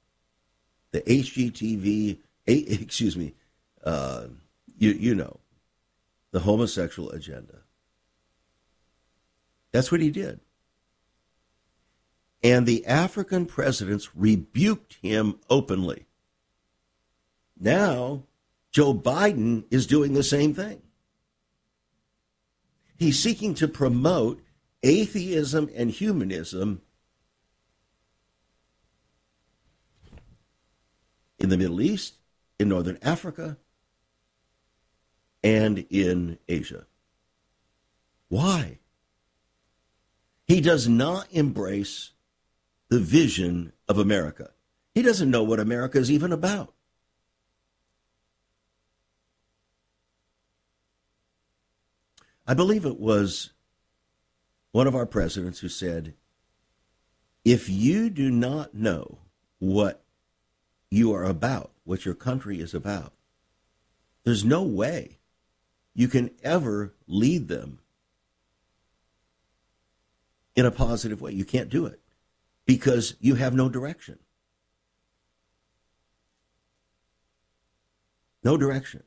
The 0.91 1.01
HGTV, 1.03 2.19
excuse 2.47 3.17
me, 3.17 3.35
uh, 3.85 4.27
you, 4.77 4.91
you 4.91 5.15
know, 5.15 5.39
the 6.33 6.41
homosexual 6.41 7.11
agenda. 7.11 7.61
That's 9.73 9.93
what 9.93 10.01
he 10.01 10.11
did. 10.11 10.41
And 12.43 12.67
the 12.67 12.87
African 12.87 13.47
presidents 13.47 14.15
rebuked 14.15 14.95
him 15.03 15.39
openly. 15.51 16.07
Now, 17.59 18.23
Joe 18.73 18.95
Biden 18.95 19.65
is 19.71 19.87
doing 19.87 20.15
the 20.15 20.23
same 20.23 20.55
thing. 20.55 20.81
He's 22.97 23.19
seeking 23.19 23.55
to 23.55 23.69
promote 23.69 24.43
atheism 24.83 25.71
and 25.75 25.91
humanism 25.91 26.81
in 31.39 31.49
the 31.49 31.57
Middle 31.57 31.81
East, 31.81 32.15
in 32.59 32.69
Northern 32.69 32.99
Africa, 33.03 33.57
and 35.43 35.87
in 35.91 36.39
Asia. 36.49 36.87
Why? 38.29 38.79
He 40.47 40.61
does 40.61 40.87
not 40.89 41.27
embrace 41.31 42.13
the 42.91 42.99
vision 42.99 43.73
of 43.89 43.99
America. 43.99 44.51
He 44.95 45.01
doesn't 45.01 45.31
know 45.31 45.45
what 45.45 45.61
America 45.61 45.97
is 45.97 46.11
even 46.11 46.33
about. 46.33 46.75
I 52.47 52.55
believe 52.55 52.85
it 52.85 52.99
was 52.99 53.51
one 54.73 54.89
of 54.89 54.97
our 54.97 55.07
presidents 55.07 55.61
who 55.61 55.69
said, 55.69 56.15
if 57.45 57.69
you 57.69 58.11
do 58.11 58.29
not 58.29 58.75
know 58.75 59.19
what 59.61 60.03
you 60.91 61.15
are 61.15 61.25
about, 61.25 61.71
what 61.85 62.05
your 62.05 62.15
country 62.15 62.61
is 62.61 62.75
about, 62.75 63.13
there's 64.25 64.45
no 64.45 64.65
way 64.65 65.19
you 65.95 66.09
can 66.09 66.31
ever 66.43 66.93
lead 67.07 67.47
them 67.47 67.79
in 70.57 70.67
a 70.67 70.73
positive 70.73 71.21
way. 71.21 71.31
You 71.31 71.45
can't 71.45 71.69
do 71.69 71.87
it 71.87 72.00
because 72.71 73.17
you 73.19 73.35
have 73.35 73.53
no 73.53 73.69
direction. 73.69 74.17
No 78.45 78.57
direction. 78.57 79.03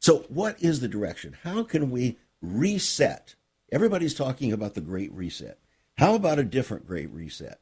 So, 0.00 0.26
what 0.28 0.62
is 0.62 0.80
the 0.80 0.88
direction? 0.88 1.34
How 1.44 1.62
can 1.62 1.90
we 1.90 2.18
reset. 2.42 3.36
Everybody's 3.72 4.12
talking 4.12 4.52
about 4.52 4.74
the 4.74 4.82
Great 4.82 5.10
Reset. 5.14 5.58
How 5.96 6.14
about 6.14 6.38
a 6.38 6.44
different 6.44 6.86
Great 6.86 7.08
Reset? 7.10 7.58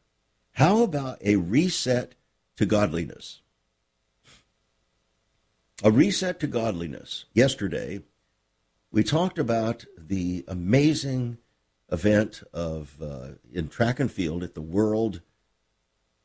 How 0.55 0.83
about 0.83 1.19
a 1.23 1.37
reset 1.37 2.17
to 2.57 2.67
godliness? 2.67 3.43
A 5.85 5.93
reset 5.93 6.41
to 6.41 6.49
godliness. 6.49 7.27
Yesterday, 7.33 8.03
we 8.91 9.05
talked 9.05 9.39
about 9.39 9.85
the 9.97 10.45
amazing 10.49 11.39
event 11.93 12.43
of 12.53 12.97
uh, 13.01 13.29
in 13.53 13.69
track 13.69 14.01
and 14.01 14.11
field 14.11 14.43
at 14.43 14.55
the 14.55 14.63
World 14.63 15.21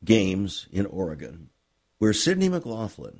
Games 0.04 0.68
in 0.72 0.86
Oregon, 0.86 1.50
where 1.98 2.14
Sydney 2.14 2.50
McLaughlin, 2.50 3.20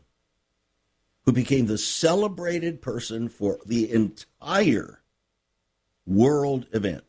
who 1.26 1.34
became 1.34 1.68
the 1.68 1.78
celebrated 1.78 2.82
person 2.82 3.28
for 3.28 3.60
the 3.66 3.92
entire 3.92 5.02
world 6.06 6.68
event. 6.72 7.04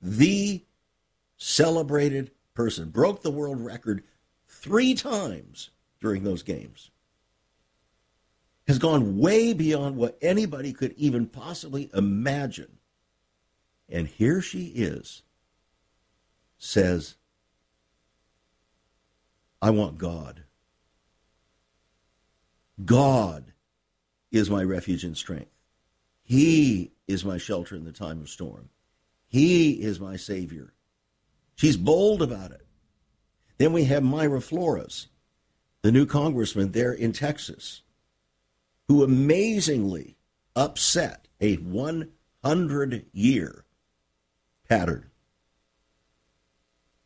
The 0.00 0.64
celebrated 1.36 2.30
person 2.54 2.90
broke 2.90 3.22
the 3.22 3.30
world 3.30 3.60
record 3.60 4.04
three 4.46 4.94
times 4.94 5.70
during 6.00 6.22
those 6.22 6.42
games. 6.42 6.90
Has 8.68 8.78
gone 8.78 9.18
way 9.18 9.52
beyond 9.52 9.96
what 9.96 10.16
anybody 10.22 10.72
could 10.72 10.92
even 10.92 11.26
possibly 11.26 11.90
imagine. 11.92 12.78
And 13.90 14.06
here 14.06 14.40
she 14.40 14.66
is, 14.66 15.22
says, 16.58 17.16
I 19.60 19.70
want 19.70 19.98
God. 19.98 20.44
God 22.84 23.52
is 24.30 24.48
my 24.48 24.62
refuge 24.62 25.04
and 25.04 25.16
strength. 25.16 25.50
He 26.22 26.92
is 27.08 27.24
my 27.24 27.36
shelter 27.36 27.74
in 27.74 27.84
the 27.84 27.92
time 27.92 28.20
of 28.20 28.28
storm. 28.28 28.68
He 29.26 29.82
is 29.82 29.98
my 29.98 30.16
Savior. 30.16 30.72
She's 31.56 31.76
bold 31.76 32.22
about 32.22 32.52
it. 32.52 32.64
Then 33.58 33.72
we 33.72 33.84
have 33.84 34.02
Mayra 34.02 34.42
Flores, 34.42 35.08
the 35.82 35.92
new 35.92 36.06
congressman 36.06 36.72
there 36.72 36.92
in 36.92 37.12
Texas, 37.12 37.82
who 38.88 39.02
amazingly 39.02 40.16
upset 40.56 41.28
a 41.40 41.56
100 41.56 43.06
year 43.12 43.64
pattern 44.70 45.10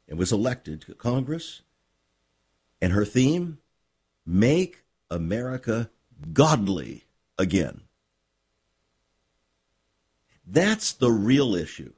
and 0.07 0.19
was 0.19 0.31
elected 0.31 0.83
to 0.83 0.95
Congress. 0.95 1.63
And 2.81 2.93
her 2.93 3.07
theme 3.07 3.59
make 4.27 4.85
America 5.11 5.91
godly 6.35 7.05
again. 7.39 7.81
That's 10.47 10.93
the 10.93 11.11
real 11.11 11.55
issue. 11.55 11.95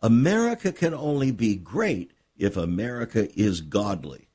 America 0.00 0.72
can 0.72 0.94
only 0.94 1.30
be 1.32 1.56
great 1.56 2.12
if 2.38 2.56
America 2.56 3.28
is 3.38 3.60
godly. 3.60 4.28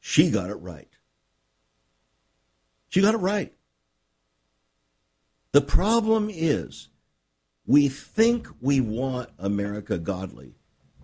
She 0.00 0.30
got 0.30 0.48
it 0.48 0.54
right. 0.54 0.88
She 2.88 3.02
got 3.02 3.14
it 3.14 3.18
right. 3.18 3.52
The 5.52 5.60
problem 5.60 6.30
is 6.32 6.88
we 7.66 7.88
think 7.88 8.48
we 8.60 8.80
want 8.80 9.30
America 9.38 9.98
godly, 9.98 10.54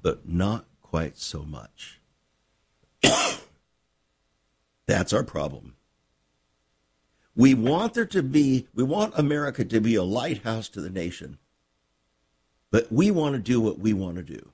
but 0.03 0.29
not 0.29 0.67
quite 0.83 1.19
so 1.19 1.43
much. 1.43 2.01
That's 4.87 5.13
our 5.13 5.25
problem. 5.25 5.75
We 7.37 7.55
want 7.55 7.95
there 7.95 8.07
to 8.07 8.23
be, 8.23 8.67
we 8.75 8.83
want 8.83 9.15
America 9.17 9.65
to 9.65 9.81
be 9.81 9.95
a 9.95 10.03
lighthouse 10.03 10.69
to 10.71 10.81
the 10.81 10.91
nation, 10.91 11.39
but 12.71 12.91
we 12.91 13.11
want 13.11 13.37
to 13.37 13.41
do 13.41 13.61
what 13.61 13.79
we 13.79 13.93
want 13.93 14.17
to 14.17 14.23
do. 14.23 14.53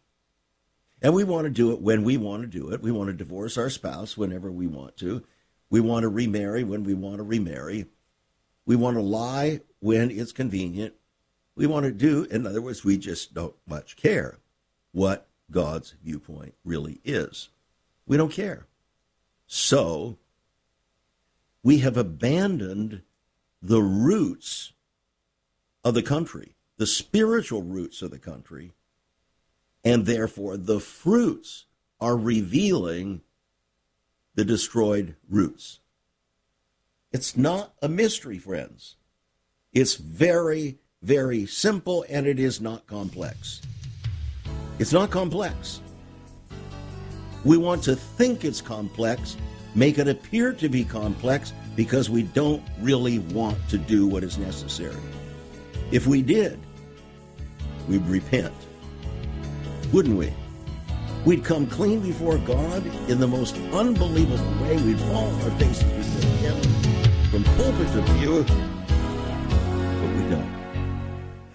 And 1.01 1.15
we 1.15 1.25
want 1.25 1.45
to 1.45 1.51
do 1.51 1.73
it 1.73 1.81
when 1.81 2.05
we 2.05 2.17
want 2.17 2.43
to 2.43 2.47
do 2.47 2.71
it. 2.71 2.83
We 2.83 2.93
want 2.93 3.09
to 3.09 3.15
divorce 3.15 3.59
our 3.59 3.71
spouse 3.71 4.17
whenever 4.17 4.51
we 4.51 4.67
want 4.67 4.97
to. 4.99 5.23
We 5.71 5.81
want 5.81 6.03
to 6.03 6.09
remarry 6.09 6.65
when 6.65 6.85
we 6.85 6.95
want 6.95 7.19
to 7.19 7.23
remarry. 7.23 7.87
We 8.67 8.77
want 8.77 8.97
to 8.97 9.03
lie 9.03 9.61
when 9.81 10.11
it's 10.11 10.33
convenient. 10.33 10.95
We 11.57 11.67
want 11.67 11.85
to 11.85 11.93
do, 11.93 12.25
in 12.25 12.47
other 12.47 12.61
words, 12.61 12.85
we 12.85 12.99
just 12.99 13.35
don't 13.35 13.55
much 13.67 13.97
care 13.97 14.39
what 14.93 15.29
God's 15.51 15.95
viewpoint 16.03 16.55
really 16.65 17.01
is. 17.05 17.51
We 18.07 18.17
don't 18.17 18.33
care. 18.33 18.67
So 19.47 20.19
we 21.63 21.79
have 21.79 21.97
abandoned 21.97 23.03
the 23.63 23.83
roots 23.83 24.73
of 25.85 25.95
the 25.95 26.03
country, 26.03 26.55
the 26.77 26.87
spiritual 26.87 27.63
roots 27.63 28.03
of 28.03 28.11
the 28.11 28.19
country, 28.19 28.73
and 29.85 30.07
therefore 30.07 30.57
the 30.57 30.81
fruits 30.81 31.67
are 32.01 32.17
revealing 32.17 33.23
the 34.35 34.45
destroyed 34.45 35.15
roots. 35.29 35.81
It's 37.13 37.37
not 37.37 37.75
a 37.81 37.89
mystery, 37.89 38.39
friends. 38.39 38.97
It's 39.73 39.95
very, 39.95 40.79
very 41.05 41.47
simple 41.47 42.05
and 42.09 42.27
it 42.27 42.39
is 42.41 42.61
not 42.61 42.87
complex. 42.87 43.61
It's 44.79 44.93
not 44.93 45.11
complex. 45.11 45.81
We 47.45 47.59
want 47.59 47.83
to 47.85 47.95
think 47.95 48.45
it's 48.45 48.61
complex 48.61 49.37
make 49.75 49.99
it 49.99 50.09
appear 50.09 50.53
to 50.53 50.69
be 50.69 50.85
complex 50.85 51.53
because 51.77 52.09
we 52.09 52.23
don't 52.23 52.63
really 52.81 53.19
want 53.19 53.59
to 53.69 53.79
do 53.79 54.07
what 54.07 54.23
is 54.23 54.39
necessary. 54.39 54.97
If 55.91 56.07
we 56.07 56.23
did, 56.23 56.59
we'd 57.89 58.07
repent, 58.07 58.55
wouldn't 59.93 60.17
we? 60.17 60.33
We'd 61.25 61.45
come 61.45 61.67
clean 61.67 62.01
before 62.01 62.39
God 62.39 62.87
in 63.09 63.19
the 63.19 63.27
most 63.27 63.57
unbelievable 63.73 64.63
way. 64.63 64.77
We'd 64.77 64.99
fall 64.99 65.25
on 65.25 65.43
our 65.43 65.59
faces 65.59 65.83
before 65.83 66.37
Him. 66.39 66.63
from 67.31 67.45
pulpit 67.57 67.93
to 67.93 68.03
pew. 68.19 68.74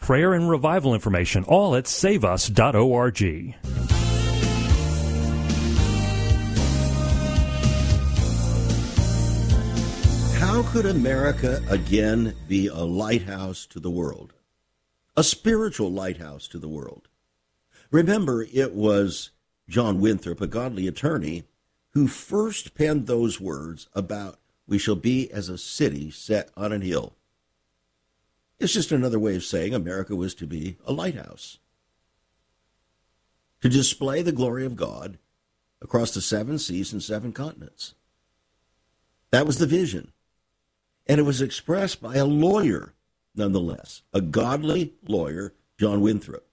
prayer 0.00 0.34
and 0.34 0.48
revival 0.48 0.94
information, 0.94 1.44
all 1.44 1.74
at 1.74 1.84
saveus.org. 1.84 3.54
How 10.38 10.62
could 10.72 10.86
America 10.86 11.62
again 11.68 12.34
be 12.48 12.66
a 12.66 12.80
lighthouse 12.80 13.66
to 13.66 13.80
the 13.80 13.90
world? 13.90 14.32
A 15.16 15.22
spiritual 15.22 15.92
lighthouse 15.92 16.48
to 16.48 16.58
the 16.58 16.68
world. 16.68 17.08
Remember, 17.90 18.46
it 18.52 18.72
was 18.72 19.30
John 19.68 20.00
Winthrop, 20.00 20.40
a 20.40 20.46
godly 20.46 20.88
attorney, 20.88 21.44
who 21.92 22.06
first 22.06 22.74
penned 22.74 23.06
those 23.06 23.40
words 23.40 23.88
about 23.94 24.38
we 24.66 24.78
shall 24.78 24.96
be 24.96 25.30
as 25.30 25.48
a 25.48 25.58
city 25.58 26.10
set 26.10 26.50
on 26.56 26.72
an 26.72 26.82
hill. 26.82 27.16
It's 28.60 28.74
just 28.74 28.92
another 28.92 29.18
way 29.18 29.36
of 29.36 29.42
saying 29.42 29.74
America 29.74 30.14
was 30.14 30.34
to 30.34 30.46
be 30.46 30.76
a 30.84 30.92
lighthouse. 30.92 31.58
To 33.62 33.70
display 33.70 34.20
the 34.20 34.32
glory 34.32 34.66
of 34.66 34.76
God 34.76 35.18
across 35.80 36.12
the 36.12 36.20
seven 36.20 36.58
seas 36.58 36.92
and 36.92 37.02
seven 37.02 37.32
continents. 37.32 37.94
That 39.30 39.46
was 39.46 39.56
the 39.56 39.66
vision. 39.66 40.12
And 41.06 41.18
it 41.18 41.24
was 41.24 41.40
expressed 41.40 42.02
by 42.02 42.16
a 42.16 42.26
lawyer, 42.26 42.92
nonetheless, 43.34 44.02
a 44.12 44.20
godly 44.20 44.92
lawyer, 45.08 45.54
John 45.78 46.02
Winthrop, 46.02 46.46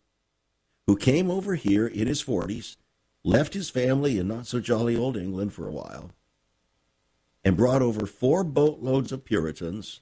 who 0.85 0.95
came 0.95 1.29
over 1.29 1.55
here 1.55 1.85
in 1.85 2.07
his 2.07 2.23
40s, 2.23 2.77
left 3.25 3.53
his 3.53 3.69
family 3.69 4.17
in 4.17 4.29
not 4.29 4.47
so 4.47 4.61
jolly 4.61 4.95
old 4.95 5.17
England 5.17 5.53
for 5.53 5.67
a 5.67 5.73
while, 5.73 6.11
and 7.43 7.57
brought 7.57 7.81
over 7.81 8.05
four 8.05 8.45
boatloads 8.45 9.11
of 9.11 9.25
Puritans 9.25 9.99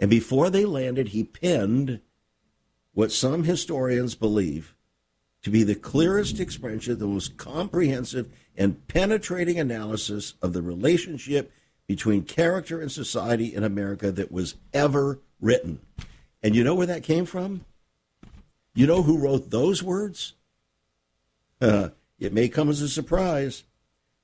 and 0.00 0.08
before 0.08 0.48
they 0.48 0.64
landed, 0.64 1.08
he 1.08 1.22
penned 1.22 2.00
what 2.92 3.12
some 3.12 3.44
historians 3.44 4.14
believe 4.14 4.74
to 5.42 5.50
be 5.50 5.62
the 5.62 5.74
clearest 5.74 6.40
expression, 6.40 6.98
the 6.98 7.06
most 7.06 7.36
comprehensive 7.36 8.32
and 8.56 8.86
penetrating 8.88 9.58
analysis 9.58 10.34
of 10.40 10.54
the 10.54 10.62
relationship 10.62 11.52
between 11.86 12.22
character 12.22 12.80
and 12.80 12.90
society 12.90 13.54
in 13.54 13.62
America 13.62 14.10
that 14.10 14.32
was 14.32 14.54
ever 14.72 15.20
written. 15.38 15.80
And 16.42 16.54
you 16.54 16.64
know 16.64 16.74
where 16.74 16.86
that 16.86 17.02
came 17.02 17.26
from? 17.26 17.66
You 18.74 18.86
know 18.86 19.02
who 19.02 19.18
wrote 19.18 19.50
those 19.50 19.82
words? 19.82 20.34
Uh, 21.60 21.90
it 22.18 22.32
may 22.32 22.48
come 22.48 22.70
as 22.70 22.80
a 22.80 22.88
surprise. 22.88 23.64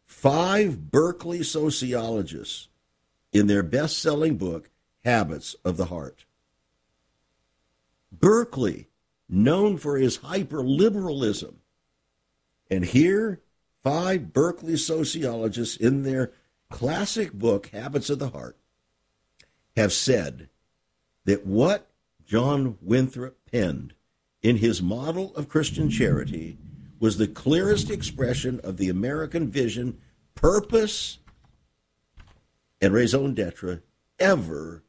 Five 0.07 0.91
Berkeley 0.91 1.43
sociologists, 1.43 2.69
in 3.33 3.49
their 3.49 3.63
best 3.63 3.99
selling 3.99 4.37
book, 4.37 4.71
habits 5.07 5.55
of 5.65 5.77
the 5.77 5.87
heart. 5.87 6.25
Berkeley, 8.13 8.89
known 9.29 9.79
for 9.79 9.97
his 9.97 10.17
hyper 10.17 10.63
liberalism. 10.63 11.61
And 12.71 12.85
here, 12.85 13.41
five 13.85 14.33
Berkeley 14.33 14.77
sociologists 14.77 15.77
in 15.77 16.03
their 16.03 16.33
classic 16.71 17.33
book, 17.33 17.69
Habits 17.69 18.11
of 18.11 18.19
the 18.19 18.31
Heart, 18.31 18.59
have 19.77 19.93
said 19.93 20.49
that 21.25 21.47
what 21.47 21.89
John 22.27 22.77
Winthrop 22.83 23.39
penned 23.51 23.95
in 24.43 24.57
his 24.57 24.83
model 24.83 25.35
of 25.37 25.49
Christian 25.49 25.89
charity 25.89 26.59
was 26.99 27.17
the 27.17 27.29
clearest 27.29 27.91
expression 27.91 28.61
of 28.65 28.77
the 28.77 28.89
American 28.89 29.49
vision, 29.49 29.99
purpose, 30.35 31.19
and 32.81 32.93
raison 32.93 33.35
d'etre 33.35 33.83
ever 34.19 34.83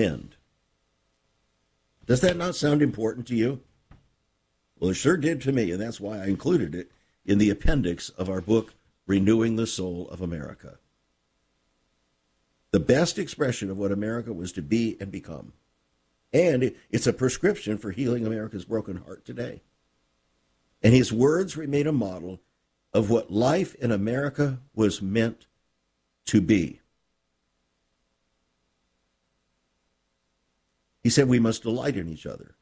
penned. 0.00 0.36
Does 2.06 2.22
that 2.22 2.36
not 2.36 2.54
sound 2.54 2.80
important 2.80 3.26
to 3.28 3.36
you? 3.36 3.60
Well, 4.78 4.90
it 4.90 4.94
sure 4.94 5.18
did 5.18 5.42
to 5.42 5.52
me, 5.52 5.70
and 5.70 5.80
that's 5.80 6.00
why 6.00 6.18
I 6.18 6.26
included 6.26 6.74
it 6.74 6.90
in 7.26 7.36
the 7.36 7.50
appendix 7.50 8.08
of 8.08 8.30
our 8.30 8.40
book, 8.40 8.72
Renewing 9.06 9.56
the 9.56 9.66
Soul 9.66 10.08
of 10.10 10.22
America. 10.22 10.78
The 12.70 12.80
best 12.80 13.18
expression 13.18 13.70
of 13.70 13.76
what 13.76 13.92
America 13.92 14.32
was 14.32 14.52
to 14.52 14.62
be 14.62 14.96
and 15.00 15.12
become. 15.12 15.52
And 16.32 16.74
it's 16.90 17.06
a 17.06 17.12
prescription 17.12 17.76
for 17.76 17.90
healing 17.90 18.26
America's 18.26 18.64
broken 18.64 18.96
heart 18.96 19.26
today. 19.26 19.60
And 20.82 20.94
his 20.94 21.12
words 21.12 21.56
remain 21.56 21.86
a 21.86 21.92
model 21.92 22.40
of 22.94 23.10
what 23.10 23.30
life 23.30 23.74
in 23.74 23.92
America 23.92 24.60
was 24.74 25.02
meant 25.02 25.46
to 26.26 26.40
be. 26.40 26.79
He 31.02 31.10
said 31.10 31.28
we 31.28 31.40
must 31.40 31.62
delight 31.62 31.96
in 31.96 32.08
each 32.08 32.26
other, 32.26 32.56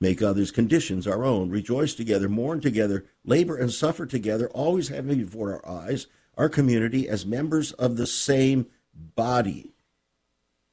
make 0.00 0.20
others' 0.22 0.50
conditions 0.50 1.06
our 1.06 1.24
own, 1.24 1.50
rejoice 1.50 1.94
together, 1.94 2.28
mourn 2.28 2.60
together, 2.60 3.06
labor 3.24 3.56
and 3.56 3.72
suffer 3.72 4.06
together, 4.06 4.48
always 4.50 4.88
having 4.88 5.18
before 5.18 5.54
our 5.54 5.82
eyes 5.82 6.06
our 6.36 6.48
community 6.48 7.08
as 7.08 7.26
members 7.26 7.72
of 7.72 7.96
the 7.96 8.06
same 8.06 8.66
body. 8.94 9.72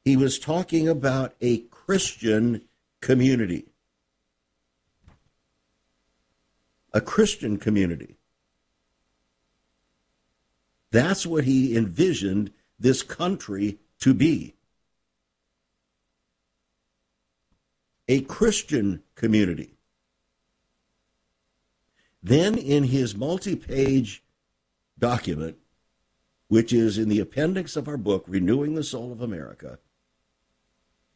He 0.03 0.15
was 0.15 0.37
talking 0.37 0.87
about 0.87 1.33
a 1.41 1.59
Christian 1.71 2.61
community. 3.01 3.65
A 6.93 7.01
Christian 7.01 7.57
community. 7.57 8.17
That's 10.91 11.25
what 11.25 11.43
he 11.43 11.75
envisioned 11.75 12.51
this 12.79 13.01
country 13.01 13.79
to 13.99 14.13
be. 14.13 14.53
A 18.07 18.21
Christian 18.21 19.01
community. 19.15 19.75
Then, 22.21 22.57
in 22.57 22.85
his 22.85 23.15
multi 23.15 23.55
page 23.55 24.23
document, 24.97 25.57
which 26.47 26.73
is 26.73 26.97
in 26.97 27.09
the 27.09 27.19
appendix 27.19 27.75
of 27.75 27.87
our 27.87 27.97
book, 27.97 28.25
Renewing 28.27 28.75
the 28.75 28.83
Soul 28.83 29.11
of 29.11 29.21
America, 29.21 29.79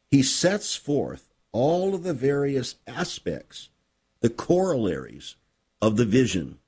he 0.10 0.23
sets 0.23 0.75
forth 0.75 1.30
all 1.52 1.93
of 1.95 2.04
the 2.04 2.13
various 2.13 2.75
aspects, 2.88 3.69
the 4.21 4.30
corollaries 4.30 5.36
of 5.82 5.97
the 5.97 6.06
vision, 6.06 6.60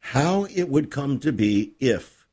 how 0.00 0.44
it 0.44 0.68
would 0.68 0.90
come 0.90 1.18
to 1.20 1.32
be 1.32 1.74
if, 1.80 2.26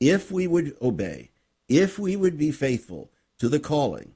if 0.00 0.30
we 0.30 0.46
would 0.46 0.76
obey, 0.82 1.30
if 1.68 1.98
we 1.98 2.16
would 2.16 2.38
be 2.38 2.50
faithful 2.50 3.10
to 3.38 3.48
the 3.48 3.60
calling, 3.60 4.15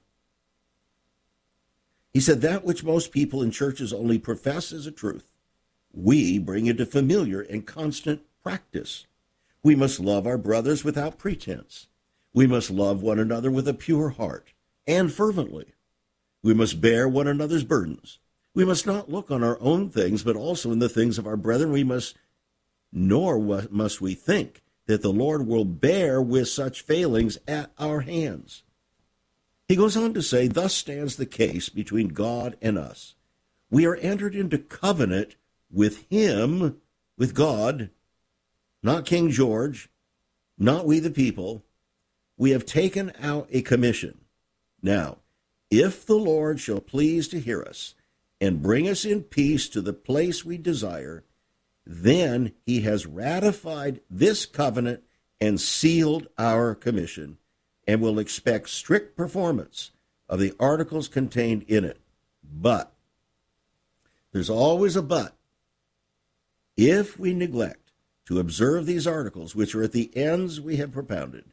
he 2.13 2.21
said, 2.21 2.41
That 2.41 2.65
which 2.65 2.85
most 2.85 3.13
people 3.13 3.43
in 3.43 3.51
churches 3.51 3.93
only 3.93 4.19
profess 4.19 4.73
as 4.73 4.87
a 4.87 4.93
truth, 4.93 5.31
we 5.93 6.39
bring 6.39 6.67
into 6.67 6.87
familiar 6.87 7.41
and 7.41 7.67
constant 7.67 8.23
practice. 8.43 9.07
We 9.63 9.75
must 9.75 10.01
love 10.01 10.27
our 10.27 10.39
brothers 10.39 10.85
without 10.85 11.19
pretense. 11.19 11.89
We 12.33 12.47
must 12.47 12.71
love 12.71 13.03
one 13.03 13.19
another 13.19 13.51
with 13.51 13.69
a 13.69 13.75
pure 13.75 14.11
heart 14.11 14.53
and 14.87 15.13
fervently. 15.13 15.75
We 16.43 16.55
must 16.55 16.81
bear 16.81 17.09
one 17.09 17.27
another's 17.27 17.65
burdens. 17.65 18.19
We 18.55 18.65
must 18.65 18.87
not 18.87 19.11
look 19.11 19.31
on 19.31 19.45
our 19.45 19.61
own 19.61 19.91
things, 19.91 20.23
but 20.23 20.37
also 20.37 20.73
in 20.73 20.79
the 20.79 20.89
things 20.89 21.19
of 21.19 21.27
our 21.27 21.37
brethren. 21.37 21.71
We 21.71 21.85
must, 21.85 22.17
nor 22.93 23.39
must 23.71 24.01
we 24.01 24.15
think 24.15 24.63
that 24.87 25.03
the 25.03 25.13
Lord 25.13 25.47
will 25.47 25.65
bear 25.65 26.21
with 26.21 26.49
such 26.49 26.83
failings 26.83 27.39
at 27.47 27.71
our 27.79 28.01
hands. 28.01 28.65
He 29.71 29.77
goes 29.77 29.97
on 29.97 30.15
to 30.15 30.21
say, 30.21 30.49
Thus 30.49 30.75
stands 30.75 31.15
the 31.15 31.25
case 31.25 31.69
between 31.69 32.09
God 32.09 32.57
and 32.61 32.77
us. 32.77 33.15
We 33.71 33.87
are 33.87 33.95
entered 33.95 34.35
into 34.35 34.59
covenant 34.59 35.37
with 35.71 36.09
Him, 36.09 36.81
with 37.17 37.35
God, 37.35 37.91
not 38.83 39.07
King 39.07 39.31
George, 39.31 39.89
not 40.59 40.87
we 40.87 40.99
the 40.99 41.09
people. 41.09 41.63
We 42.37 42.51
have 42.51 42.67
taken 42.67 43.13
out 43.23 43.47
a 43.53 43.63
commission. 43.63 44.23
Now, 44.83 45.19
if 45.71 46.05
the 46.05 46.19
Lord 46.19 46.59
shall 46.59 46.81
please 46.81 47.29
to 47.29 47.39
hear 47.39 47.63
us 47.63 47.95
and 48.41 48.61
bring 48.61 48.89
us 48.89 49.05
in 49.05 49.23
peace 49.23 49.69
to 49.69 49.81
the 49.81 49.93
place 49.93 50.45
we 50.45 50.59
desire, 50.59 51.23
then 51.87 52.55
he 52.67 52.81
has 52.81 53.07
ratified 53.07 54.01
this 54.11 54.47
covenant 54.47 55.05
and 55.41 55.61
sealed 55.61 56.27
our 56.37 56.75
commission 56.75 57.39
and 57.91 58.01
will 58.01 58.21
expect 58.21 58.69
strict 58.69 59.17
performance 59.17 59.91
of 60.29 60.39
the 60.39 60.55
articles 60.61 61.09
contained 61.09 61.65
in 61.65 61.85
it. 61.85 61.99
But, 62.45 62.93
there's 64.31 64.49
always 64.49 64.95
a 64.95 65.03
but. 65.03 65.35
If 66.77 67.19
we 67.19 67.35
neglect 67.35 67.91
to 68.27 68.39
observe 68.39 68.87
these 68.87 69.09
articles, 69.09 69.57
which 69.57 69.75
are 69.75 69.83
at 69.83 69.91
the 69.91 70.17
ends 70.17 70.61
we 70.61 70.77
have 70.77 70.93
propounded, 70.93 71.47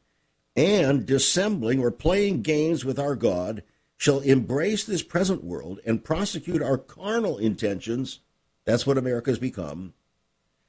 and 0.56 1.08
dissembling 1.08 1.80
or 1.80 1.90
playing 1.90 2.44
games 2.44 2.86
with 2.86 3.00
our 3.00 3.16
God, 3.16 3.64
shall 3.98 4.20
embrace 4.20 4.84
this 4.84 5.02
present 5.02 5.44
world 5.44 5.80
and 5.88 6.04
prosecute 6.04 6.62
our 6.62 6.78
carnal 6.78 7.40
intentions, 7.40 8.20
that's 8.64 8.86
what 8.86 9.00
America 9.00 9.32
has 9.32 9.40
become, 9.40 9.96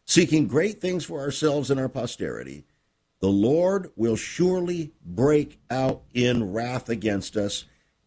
seeking 0.06 0.46
great 0.46 0.80
things 0.80 1.04
for 1.04 1.20
ourselves 1.20 1.70
and 1.70 1.78
our 1.78 1.90
posterity, 1.90 2.64
the 3.20 3.28
Lord 3.28 3.90
will 3.96 4.16
surely 4.16 4.92
break 5.04 5.58
out 5.70 6.02
in 6.14 6.52
wrath 6.52 6.88
against 6.88 7.36
us 7.36 7.64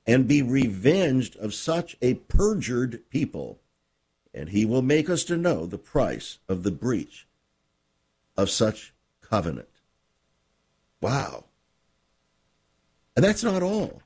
and 0.07 0.27
be 0.27 0.41
revenged 0.41 1.35
of 1.35 1.53
such 1.53 1.97
a 2.01 2.15
perjured 2.15 3.09
people. 3.09 3.59
And 4.33 4.49
he 4.49 4.65
will 4.65 4.81
make 4.81 5.09
us 5.09 5.23
to 5.25 5.37
know 5.37 5.65
the 5.65 5.77
price 5.77 6.39
of 6.47 6.63
the 6.63 6.71
breach 6.71 7.27
of 8.37 8.49
such 8.49 8.93
covenant. 9.21 9.67
Wow. 11.01 11.45
And 13.15 13.25
that's 13.25 13.43
not 13.43 13.61
all. 13.61 14.01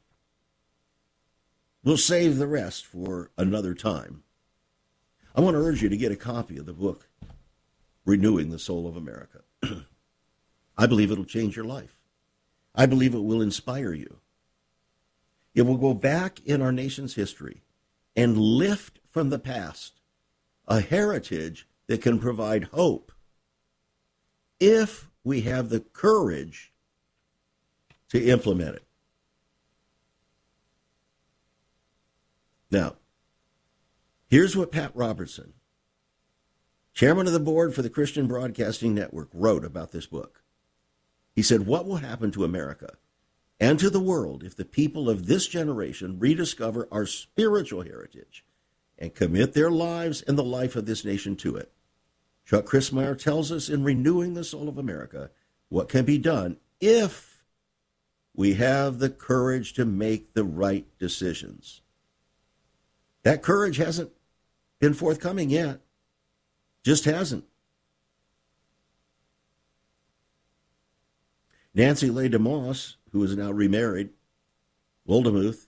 We'll 1.84 1.98
save 1.98 2.38
the 2.38 2.48
rest 2.48 2.86
for 2.86 3.30
another 3.38 3.76
time. 3.76 4.24
I 5.36 5.42
want 5.42 5.56
to 5.56 5.62
urge 5.62 5.84
you 5.84 5.90
to 5.90 5.98
get 5.98 6.12
a 6.12 6.16
copy 6.16 6.58
of 6.58 6.66
the 6.66 6.74
book, 6.74 7.08
Renewing 8.06 8.50
the 8.50 8.58
Soul 8.58 8.88
of 8.88 8.96
America. 8.96 9.42
I 10.78 10.88
believe 10.88 11.12
it'll 11.12 11.26
change 11.26 11.56
your 11.56 11.66
life. 11.66 12.00
I 12.74 12.86
believe 12.86 13.14
it 13.14 13.24
will 13.24 13.42
inspire 13.42 13.94
you. 13.94 14.18
It 15.54 15.62
will 15.62 15.78
go 15.78 15.94
back 15.94 16.40
in 16.46 16.62
our 16.62 16.74
nation's 16.74 17.16
history 17.16 17.64
and 18.16 18.38
lift 18.38 19.00
from 19.10 19.30
the 19.30 19.40
past 19.40 20.02
a 20.68 20.82
heritage 20.82 21.68
that 21.88 22.02
can 22.02 22.20
provide 22.20 22.66
hope 22.66 23.12
if 24.60 25.10
we 25.24 25.42
have 25.42 25.70
the 25.70 25.80
courage 25.80 26.74
to 28.10 28.24
implement 28.24 28.76
it. 28.76 28.86
Now, 32.72 32.96
here's 34.28 34.56
what 34.56 34.72
Pat 34.72 34.92
Robertson, 34.94 35.54
chairman 36.94 37.28
of 37.28 37.34
the 37.34 37.40
board 37.40 37.74
for 37.74 37.82
the 37.82 37.90
Christian 37.90 38.28
Broadcasting 38.28 38.94
Network, 38.94 39.30
wrote 39.34 39.64
about 39.64 39.92
this 39.92 40.06
book. 40.06 40.42
He 41.36 41.42
said, 41.42 41.66
What 41.66 41.86
will 41.86 41.98
happen 41.98 42.32
to 42.32 42.46
America 42.46 42.96
and 43.60 43.78
to 43.80 43.90
the 43.90 44.00
world 44.00 44.44
if 44.44 44.56
the 44.56 44.66
people 44.66 45.10
of 45.10 45.28
this 45.28 45.48
generation 45.48 46.18
rediscover 46.18 46.88
our 46.92 47.06
spiritual 47.06 47.84
heritage 47.84 48.46
and 48.98 49.14
commit 49.14 49.54
their 49.54 49.70
lives 49.70 50.22
and 50.22 50.38
the 50.38 50.44
life 50.44 50.76
of 50.76 50.86
this 50.86 51.04
nation 51.04 51.36
to 51.38 51.58
it? 51.58 51.72
Chuck 52.46 52.66
Crismier 52.66 53.18
tells 53.18 53.52
us 53.52 53.70
in 53.70 53.84
Renewing 53.84 54.34
the 54.34 54.44
Soul 54.44 54.70
of 54.70 54.78
America 54.78 55.32
what 55.70 55.90
can 55.90 56.06
be 56.06 56.18
done 56.18 56.58
if 56.80 57.44
we 58.34 58.54
have 58.54 59.00
the 59.00 59.10
courage 59.10 59.74
to 59.74 59.86
make 59.86 60.34
the 60.34 60.44
right 60.44 60.86
decisions. 61.00 61.82
That 63.24 63.42
courage 63.42 63.78
hasn't 63.78 64.12
been 64.80 64.94
forthcoming 64.94 65.50
yet. 65.50 65.82
Just 66.84 67.06
hasn't. 67.06 67.46
Nancy 71.76 72.10
Leigh 72.10 72.30
DeMoss, 72.30 72.96
who 73.12 73.22
is 73.22 73.36
now 73.36 73.52
remarried, 73.52 74.12
Wolgemuth, 75.08 75.68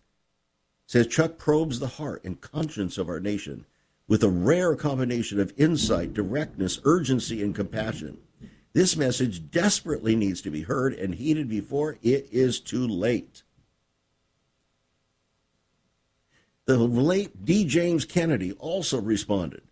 says 0.86 1.06
Chuck 1.06 1.38
probes 1.38 1.80
the 1.80 1.88
heart 1.88 2.24
and 2.24 2.40
conscience 2.40 2.98
of 2.98 3.10
our 3.10 3.20
nation 3.20 3.66
with 4.08 4.24
a 4.24 4.30
rare 4.30 4.74
combination 4.78 5.38
of 5.38 5.54
insight, 5.58 6.14
directness, 6.14 6.80
urgency, 6.86 7.44
and 7.44 7.54
compassion. 7.54 8.18
This 8.72 8.96
message 8.96 9.52
desperately 9.52 10.16
needs 10.16 10.42
to 10.44 10.50
be 10.50 10.62
heard 10.62 10.94
and 10.94 11.16
heeded 11.16 11.50
before 11.50 11.98
it 12.02 12.30
is 12.32 12.62
too 12.62 12.88
late. 12.88 13.44
The 16.68 16.78
late 16.78 17.44
D. 17.44 17.66
James 17.66 18.06
Kennedy 18.06 18.54
also 18.54 19.02
responded 19.02 19.64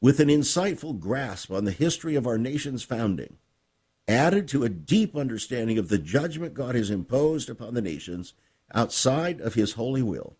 with 0.00 0.20
an 0.20 0.28
insightful 0.28 0.98
grasp 0.98 1.50
on 1.50 1.66
the 1.66 1.72
history 1.72 2.14
of 2.14 2.26
our 2.26 2.38
nation's 2.38 2.82
founding 2.82 3.36
added 4.08 4.48
to 4.48 4.64
a 4.64 4.70
deep 4.70 5.14
understanding 5.14 5.76
of 5.76 5.90
the 5.90 5.98
judgment 5.98 6.54
God 6.54 6.74
has 6.74 6.90
imposed 6.90 7.50
upon 7.50 7.74
the 7.74 7.82
nations 7.82 8.32
outside 8.74 9.40
of 9.40 9.54
his 9.54 9.72
holy 9.72 10.02
will. 10.02 10.36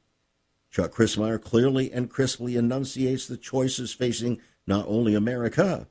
Chuck 0.70 0.92
Crismier 0.92 1.40
clearly 1.40 1.92
and 1.92 2.10
crisply 2.10 2.56
enunciates 2.56 3.26
the 3.26 3.36
choices 3.36 3.92
facing 3.92 4.40
not 4.66 4.86
only 4.88 5.14
America, 5.14 5.86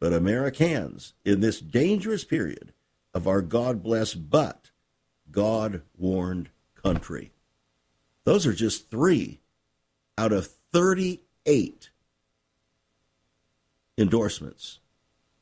but 0.00 0.12
Americans 0.12 1.14
in 1.24 1.40
this 1.40 1.60
dangerous 1.60 2.24
period 2.24 2.72
of 3.14 3.28
our 3.28 3.40
God 3.40 3.82
blessed 3.82 4.28
but 4.28 4.70
God 5.30 5.82
warned 5.96 6.50
country. 6.74 7.32
Those 8.24 8.46
are 8.46 8.52
just 8.52 8.90
three 8.90 9.40
out 10.18 10.32
of 10.32 10.48
38 10.72 11.90
endorsements 13.98 14.80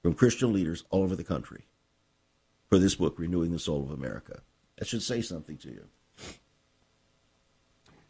from 0.03 0.15
Christian 0.15 0.53
leaders 0.53 0.85
all 0.91 1.03
over 1.03 1.17
the 1.17 1.25
country 1.25 1.65
for 2.71 2.79
this 2.79 2.95
book, 2.95 3.19
Renewing 3.19 3.51
the 3.51 3.59
Soul 3.59 3.83
of 3.83 3.91
America. 3.91 4.41
That 4.79 4.89
should 4.89 5.03
say 5.03 5.21
something 5.21 5.59
to 5.59 5.69
you. 5.69 5.85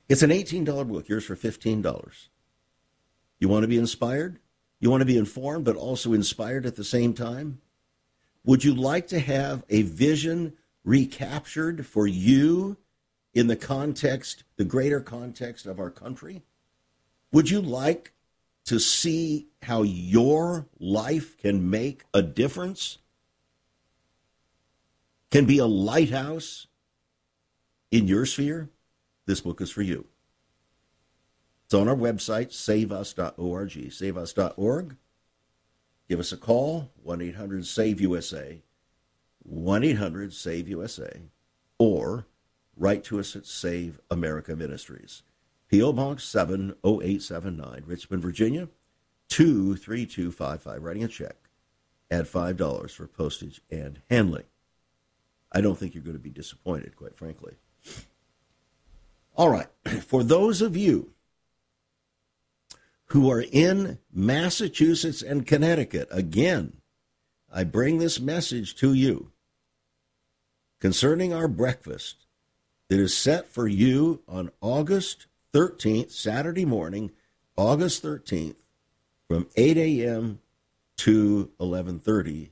It's 0.09 0.23
an 0.23 0.31
$18 0.31 0.87
book, 0.87 1.09
yours 1.09 1.25
for 1.25 1.35
$15. 1.35 2.29
You 3.39 3.49
want 3.49 3.63
to 3.63 3.69
be 3.69 3.79
inspired? 3.79 4.39
You 4.79 4.91
want 4.91 5.01
to 5.01 5.07
be 5.07 5.17
informed, 5.17 5.65
but 5.65 5.77
also 5.77 6.13
inspired 6.13 6.67
at 6.67 6.77
the 6.77 6.85
same 6.85 7.15
time? 7.15 7.61
Would 8.45 8.65
you 8.65 8.75
like 8.75 9.09
to 9.09 9.19
have 9.19 9.65
a 9.69 9.83
vision 9.83 10.55
recaptured 10.85 11.87
for 11.87 12.07
you 12.07 12.77
in 13.33 13.47
the 13.47 13.57
context, 13.57 14.45
the 14.57 14.65
greater 14.65 15.01
context 15.01 15.67
of 15.67 15.79
our 15.79 15.91
country? 15.91 16.43
Would 17.33 17.51
you 17.51 17.61
like 17.61 18.13
to 18.65 18.79
see 18.79 19.49
how 19.63 19.83
your 19.83 20.67
life 20.79 21.39
can 21.39 21.71
make 21.71 22.05
a 22.13 22.23
difference? 22.23 22.99
Can 25.31 25.45
be 25.45 25.59
a 25.59 25.67
lighthouse 25.67 26.67
in 27.91 28.07
your 28.07 28.27
sphere, 28.27 28.71
this 29.27 29.41
book 29.41 29.61
is 29.61 29.71
for 29.71 29.83
you. 29.83 30.07
It's 31.65 31.75
on 31.75 31.89
our 31.89 31.97
website, 31.97 32.53
saveus.org. 32.53 33.71
Saveus.org. 33.93 34.97
Give 36.09 36.19
us 36.19 36.33
a 36.33 36.37
call, 36.37 36.91
1 37.03 37.23
800 37.23 37.65
SAVE 37.65 38.01
USA, 38.01 38.63
1 39.45 39.85
800 39.85 40.33
SAVE 40.33 40.69
USA, 40.69 41.21
or 41.79 42.27
write 42.77 43.05
to 43.05 43.21
us 43.21 43.37
at 43.37 43.47
Save 43.47 44.01
America 44.11 44.57
Ministries. 44.57 45.23
P.O. 45.69 45.93
Box 45.93 46.25
70879, 46.25 47.85
Richmond, 47.87 48.23
Virginia, 48.23 48.69
23255. 49.29 50.83
Writing 50.83 51.05
a 51.05 51.09
check. 51.09 51.37
Add 52.11 52.25
$5 52.25 52.91
for 52.91 53.07
postage 53.07 53.61
and 53.71 54.01
handling. 54.11 54.47
I 55.53 55.61
don't 55.61 55.77
think 55.77 55.95
you're 55.95 56.05
going 56.05 56.17
to 56.17 56.23
be 56.23 56.31
disappointed, 56.31 56.97
quite 56.97 57.17
frankly. 57.17 57.55
All 59.37 59.49
right. 59.49 59.69
For 60.03 60.23
those 60.23 60.63
of 60.63 60.77
you 60.77 61.13
who 63.07 63.31
are 63.31 63.45
in 63.51 63.99
Massachusetts 64.13 65.23
and 65.23 65.47
Connecticut, 65.47 66.09
again, 66.11 66.75
I 67.53 67.65
bring 67.65 67.99
this 67.99 68.21
message 68.21 68.77
to 68.77 68.95
you 68.95 69.33
concerning 70.79 71.33
our 71.33 71.49
breakfast 71.49 72.27
that 72.89 73.01
is 73.01 73.17
set 73.17 73.49
for 73.49 73.67
you 73.67 74.23
on 74.29 74.51
August 74.61 75.27
13th, 75.53 76.11
Saturday 76.11 76.65
morning, 76.65 77.11
August 77.57 78.03
13th, 78.05 78.57
from 79.29 79.49
8 79.57 79.77
a.m. 79.77 80.41
to 80.97 81.51
11:30 81.61 82.51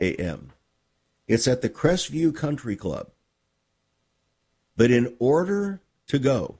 a.m. 0.00 0.52
It's 1.30 1.46
at 1.46 1.62
the 1.62 1.68
Crestview 1.68 2.34
Country 2.34 2.74
Club. 2.74 3.12
But 4.76 4.90
in 4.90 5.14
order 5.20 5.80
to 6.08 6.18
go, 6.18 6.58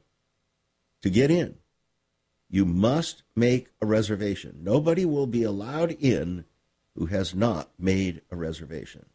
to 1.02 1.10
get 1.10 1.28
in, 1.28 1.56
you 2.48 2.64
must 2.64 3.24
make 3.34 3.70
a 3.82 3.86
reservation. 3.86 4.60
Nobody 4.62 5.04
will 5.04 5.26
be 5.26 5.42
allowed 5.42 5.90
in 5.90 6.44
who 6.94 7.06
has 7.06 7.34
not 7.34 7.70
made 7.80 8.22
a 8.30 8.36
reservation. 8.36 9.06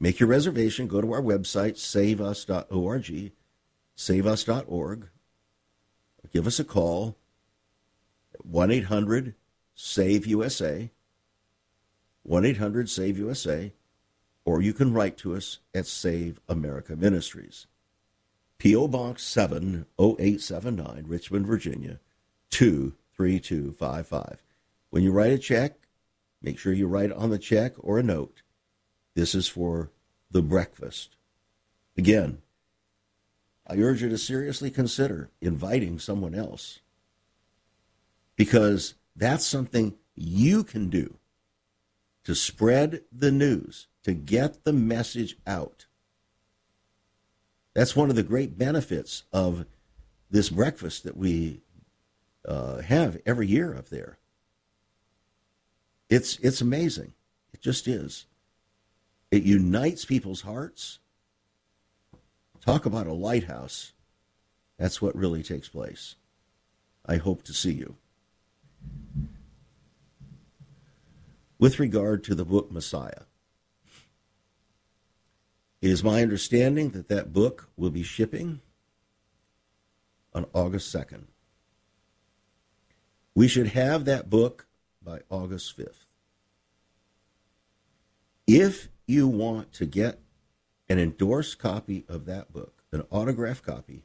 Make 0.00 0.18
your 0.18 0.28
reservation. 0.28 0.88
Go 0.88 1.00
to 1.00 1.12
our 1.12 1.22
website, 1.22 1.76
saveus.org, 1.76 3.32
saveus.org. 3.96 5.08
Give 6.32 6.48
us 6.48 6.58
a 6.58 6.64
call, 6.64 7.16
1 8.42 8.72
800 8.72 9.34
SAVE 9.76 10.26
USA, 10.26 10.90
1 12.24 12.44
800 12.46 12.88
SAVE 12.88 13.18
USA, 13.18 13.72
or 14.44 14.62
you 14.62 14.72
can 14.72 14.92
write 14.94 15.16
to 15.18 15.36
us 15.36 15.58
at 15.74 15.86
Save 15.86 16.40
America 16.48 16.96
Ministries. 16.96 17.66
P.O. 18.58 18.88
Box 18.88 19.22
70879, 19.24 21.04
Richmond, 21.06 21.46
Virginia 21.46 22.00
23255. 22.50 24.42
When 24.88 25.02
you 25.02 25.12
write 25.12 25.32
a 25.32 25.38
check, 25.38 25.74
make 26.40 26.58
sure 26.58 26.72
you 26.72 26.86
write 26.86 27.12
on 27.12 27.28
the 27.28 27.38
check 27.38 27.74
or 27.78 27.98
a 27.98 28.02
note. 28.02 28.40
This 29.14 29.34
is 29.34 29.46
for 29.46 29.90
the 30.30 30.40
breakfast. 30.40 31.16
Again, 31.96 32.38
I 33.66 33.76
urge 33.76 34.00
you 34.00 34.08
to 34.08 34.18
seriously 34.18 34.70
consider 34.70 35.30
inviting 35.42 35.98
someone 35.98 36.34
else 36.34 36.80
because 38.34 38.94
that's 39.14 39.44
something 39.44 39.94
you 40.14 40.64
can 40.64 40.88
do 40.88 41.18
to 42.24 42.34
spread 42.34 43.02
the 43.12 43.30
news, 43.30 43.86
to 44.02 44.14
get 44.14 44.64
the 44.64 44.72
message 44.72 45.36
out. 45.46 45.86
That's 47.74 47.96
one 47.96 48.10
of 48.10 48.16
the 48.16 48.22
great 48.22 48.56
benefits 48.56 49.24
of 49.32 49.66
this 50.30 50.48
breakfast 50.48 51.04
that 51.04 51.16
we 51.16 51.60
uh, 52.46 52.82
have 52.82 53.20
every 53.26 53.46
year 53.46 53.76
up 53.76 53.88
there. 53.88 54.18
It's 56.08 56.38
it's 56.38 56.60
amazing. 56.60 57.14
It 57.52 57.60
just 57.60 57.88
is. 57.88 58.26
It 59.30 59.42
unites 59.42 60.04
people's 60.04 60.42
hearts. 60.42 61.00
Talk 62.60 62.86
about 62.86 63.06
a 63.06 63.12
lighthouse. 63.12 63.92
That's 64.78 65.02
what 65.02 65.16
really 65.16 65.42
takes 65.42 65.68
place. 65.68 66.14
I 67.06 67.16
hope 67.16 67.42
to 67.44 67.52
see 67.52 67.72
you. 67.72 67.96
With 71.64 71.80
regard 71.80 72.22
to 72.24 72.34
the 72.34 72.44
book 72.44 72.70
Messiah, 72.70 73.22
it 75.80 75.88
is 75.88 76.04
my 76.04 76.20
understanding 76.20 76.90
that 76.90 77.08
that 77.08 77.32
book 77.32 77.70
will 77.74 77.88
be 77.88 78.02
shipping 78.02 78.60
on 80.34 80.44
August 80.52 80.94
2nd. 80.94 81.22
We 83.34 83.48
should 83.48 83.68
have 83.68 84.04
that 84.04 84.28
book 84.28 84.66
by 85.02 85.20
August 85.30 85.74
5th. 85.78 86.04
If 88.46 88.90
you 89.06 89.26
want 89.26 89.72
to 89.72 89.86
get 89.86 90.20
an 90.90 90.98
endorsed 90.98 91.58
copy 91.58 92.04
of 92.10 92.26
that 92.26 92.52
book, 92.52 92.82
an 92.92 93.04
autographed 93.08 93.64
copy, 93.64 94.04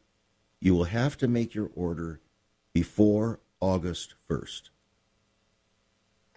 you 0.62 0.74
will 0.74 0.86
have 0.86 1.18
to 1.18 1.28
make 1.28 1.53
your 1.53 1.72
order 1.76 2.22
before 2.72 3.41
August 3.60 4.14
1st. 4.30 4.70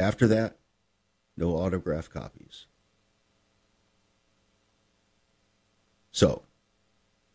After 0.00 0.26
that, 0.26 0.56
no 1.36 1.56
autograph 1.56 2.10
copies. 2.10 2.66
So, 6.10 6.42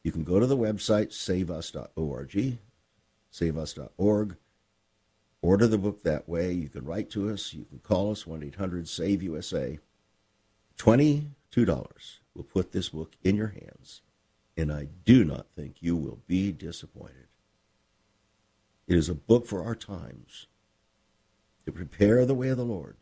you 0.04 0.12
can 0.12 0.24
go 0.24 0.40
to 0.40 0.46
the 0.46 0.58
website 0.58 1.12
saveus.org, 1.12 2.58
saveus.org, 3.32 4.36
order 5.42 5.68
the 5.68 5.78
book 5.78 6.04
that 6.04 6.30
way. 6.30 6.54
You 6.54 6.70
can 6.70 6.86
write 6.86 7.10
to 7.12 7.30
us. 7.30 7.54
You 7.54 7.66
can 7.66 7.80
call 7.80 8.12
us 8.12 8.28
1 8.28 8.44
800 8.44 8.88
SAVE 8.88 9.24
USA. 9.24 9.80
$22 10.78 11.26
will 12.36 12.44
put 12.44 12.72
this 12.72 12.90
book 12.90 13.14
in 13.24 13.36
your 13.36 13.48
hands, 13.48 14.02
and 14.56 14.72
I 14.72 14.88
do 15.06 15.26
not 15.26 15.48
think 15.56 15.78
you 15.80 15.96
will 15.96 16.20
be 16.28 16.52
disappointed. 16.52 17.28
It 18.88 18.96
is 18.96 19.10
a 19.10 19.16
book 19.16 19.46
for 19.46 19.64
our 19.64 19.76
times 19.76 20.48
to 21.66 21.72
prepare 21.72 22.26
the 22.26 22.36
way 22.36 22.50
of 22.50 22.58
the 22.58 22.64
Lord, 22.64 22.96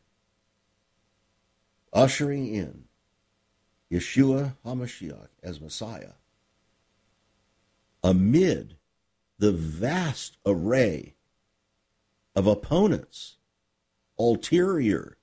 ushering 1.95 2.53
in 2.53 2.83
Yeshua 3.91 4.55
HaMashiach 4.65 5.29
as 5.41 5.61
Messiah, 5.61 6.13
amid 8.03 8.75
the 9.39 9.53
vast 9.53 10.37
array 10.45 11.15
of 12.35 12.45
opponents, 12.45 13.37
ulterior 14.19 15.17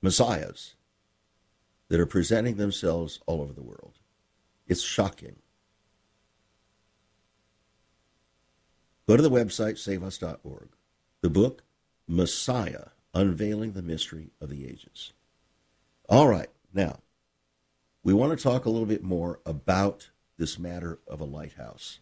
messiahs 0.00 0.74
that 1.88 1.98
are 1.98 2.06
presenting 2.06 2.56
themselves 2.56 3.18
all 3.26 3.42
over 3.42 3.52
the 3.52 3.62
world. 3.62 3.98
It's 4.68 4.82
shocking. 4.82 5.36
Go 9.08 9.16
to 9.16 9.22
the 9.22 9.30
website, 9.30 9.78
saveus.org. 9.78 10.68
The 11.22 11.30
book, 11.30 11.62
Messiah 12.06 12.88
Unveiling 13.14 13.72
the 13.72 13.82
Mystery 13.82 14.30
of 14.40 14.50
the 14.50 14.64
Ages. 14.64 15.12
All 16.08 16.28
right, 16.28 16.48
now, 16.72 17.00
we 18.02 18.12
want 18.14 18.36
to 18.36 18.42
talk 18.42 18.64
a 18.64 18.70
little 18.70 18.86
bit 18.86 19.02
more 19.02 19.40
about 19.44 20.10
this 20.38 20.58
matter 20.58 20.98
of 21.06 21.20
a 21.20 21.24
lighthouse. 21.24 22.00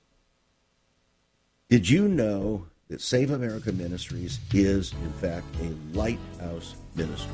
Did 1.69 1.89
you 1.89 2.07
know 2.07 2.67
that 2.89 3.01
Save 3.01 3.31
America 3.31 3.73
Ministries 3.73 4.39
is, 4.53 4.93
in 4.93 5.13
fact, 5.15 5.47
a 5.61 5.97
lighthouse 5.97 6.77
ministry? 6.95 7.33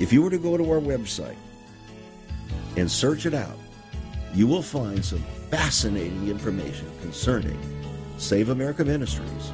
If 0.00 0.12
you 0.12 0.22
were 0.22 0.30
to 0.30 0.38
go 0.38 0.56
to 0.56 0.70
our 0.70 0.80
website 0.80 1.36
and 2.76 2.90
search 2.90 3.26
it 3.26 3.34
out, 3.34 3.56
you 4.34 4.46
will 4.46 4.62
find 4.62 5.04
some 5.04 5.24
fascinating 5.50 6.28
information 6.28 6.90
concerning 7.00 7.58
Save 8.18 8.48
America 8.48 8.84
Ministries 8.84 9.52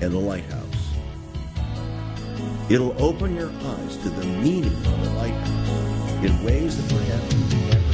and 0.00 0.12
the 0.12 0.18
Lighthouse. 0.18 0.75
It'll 2.68 3.00
open 3.00 3.36
your 3.36 3.50
eyes 3.62 3.96
to 3.98 4.10
the 4.10 4.26
meaning 4.26 4.72
of 4.72 5.04
the 5.04 5.10
lighthouse 5.12 6.24
in 6.24 6.44
ways 6.44 6.76
that 6.76 6.88
perhaps 6.96 7.32
you 7.32 7.60
never 7.70 7.92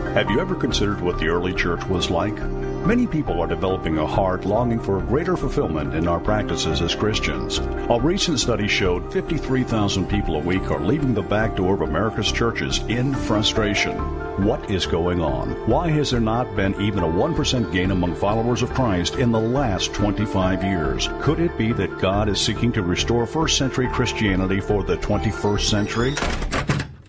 thought. 0.00 0.14
Have 0.14 0.30
you 0.30 0.40
ever 0.40 0.56
considered 0.56 1.00
what 1.00 1.20
the 1.20 1.28
early 1.28 1.54
church 1.54 1.86
was 1.86 2.10
like? 2.10 2.34
Many 2.34 3.06
people 3.06 3.40
are 3.40 3.46
developing 3.46 3.98
a 3.98 4.06
heart 4.06 4.44
longing 4.44 4.80
for 4.80 5.00
greater 5.02 5.36
fulfillment 5.36 5.94
in 5.94 6.08
our 6.08 6.18
practices 6.18 6.82
as 6.82 6.96
Christians. 6.96 7.58
A 7.58 8.00
recent 8.00 8.40
study 8.40 8.66
showed 8.66 9.12
53,000 9.12 10.08
people 10.08 10.34
a 10.34 10.40
week 10.40 10.68
are 10.68 10.80
leaving 10.80 11.14
the 11.14 11.22
back 11.22 11.54
door 11.54 11.74
of 11.74 11.82
America's 11.82 12.32
churches 12.32 12.78
in 12.88 13.14
frustration. 13.14 14.23
What 14.38 14.68
is 14.68 14.84
going 14.84 15.20
on? 15.20 15.50
Why 15.68 15.90
has 15.90 16.10
there 16.10 16.18
not 16.18 16.56
been 16.56 16.74
even 16.80 17.04
a 17.04 17.06
1% 17.06 17.72
gain 17.72 17.92
among 17.92 18.16
followers 18.16 18.62
of 18.62 18.74
Christ 18.74 19.14
in 19.14 19.30
the 19.30 19.38
last 19.38 19.94
25 19.94 20.64
years? 20.64 21.08
Could 21.20 21.38
it 21.38 21.56
be 21.56 21.72
that 21.72 22.00
God 22.00 22.28
is 22.28 22.40
seeking 22.40 22.72
to 22.72 22.82
restore 22.82 23.28
first 23.28 23.56
century 23.56 23.86
Christianity 23.86 24.58
for 24.60 24.82
the 24.82 24.96
21st 24.96 25.60
century? 25.60 26.14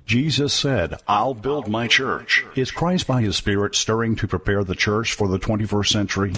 Jesus 0.05 0.53
said, 0.53 0.99
I'll 1.07 1.34
build 1.34 1.67
my 1.67 1.88
church. 1.88 2.45
Is 2.55 2.69
Christ 2.69 3.07
by 3.07 3.23
his 3.23 3.36
Spirit 3.36 3.73
stirring 3.73 4.15
to 4.17 4.28
prepare 4.28 4.63
the 4.63 4.76
church 4.76 5.13
for 5.13 5.28
the 5.28 5.39
21st 5.39 5.88
century? 5.88 6.32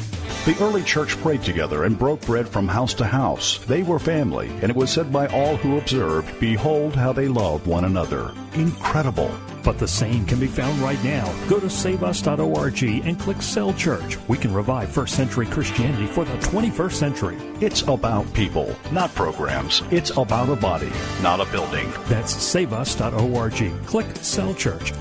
The 0.46 0.58
early 0.62 0.84
church 0.84 1.18
prayed 1.18 1.44
together 1.44 1.84
and 1.84 2.00
broke 2.00 2.22
bread 2.22 2.48
from 2.48 2.66
house 2.66 2.94
to 2.94 3.06
house. 3.06 3.58
They 3.66 3.84
were 3.84 4.00
family, 4.00 4.48
and 4.62 4.70
it 4.70 4.76
was 4.76 4.90
said 4.90 5.12
by 5.12 5.28
all 5.28 5.58
who 5.58 5.78
observed, 5.78 6.40
Behold 6.40 6.96
how 6.96 7.12
they 7.12 7.28
love 7.28 7.68
one 7.68 7.84
another. 7.84 8.34
Incredible. 8.54 9.38
But 9.68 9.80
the 9.80 9.86
same 9.86 10.26
can 10.26 10.40
be 10.40 10.48
found 10.48 10.80
right 10.80 11.04
now. 11.04 11.26
Go 11.50 11.60
to 11.60 11.66
saveus.org 11.66 12.84
and 12.84 13.20
click 13.20 13.42
Cell 13.42 13.74
Church. 13.74 14.18
We 14.30 14.38
can 14.38 14.54
revive 14.54 14.90
first 14.90 15.14
century 15.14 15.46
Christianity 15.46 16.06
for 16.06 16.24
the 16.24 16.38
21st 16.38 16.94
century. 16.94 17.38
It's 17.60 17.82
about 17.82 18.34
people, 18.34 18.74
not 18.94 19.14
programs. 19.14 19.84
It's 19.92 20.12
about 20.12 20.48
a 20.48 20.56
body, 20.56 20.90
not 21.22 21.42
a 21.42 21.52
building. 21.52 21.92
That's 22.06 22.34
saveus.org. 22.34 23.86
Click 23.86 24.08
Cell 24.16 24.54
Church. 24.54 24.94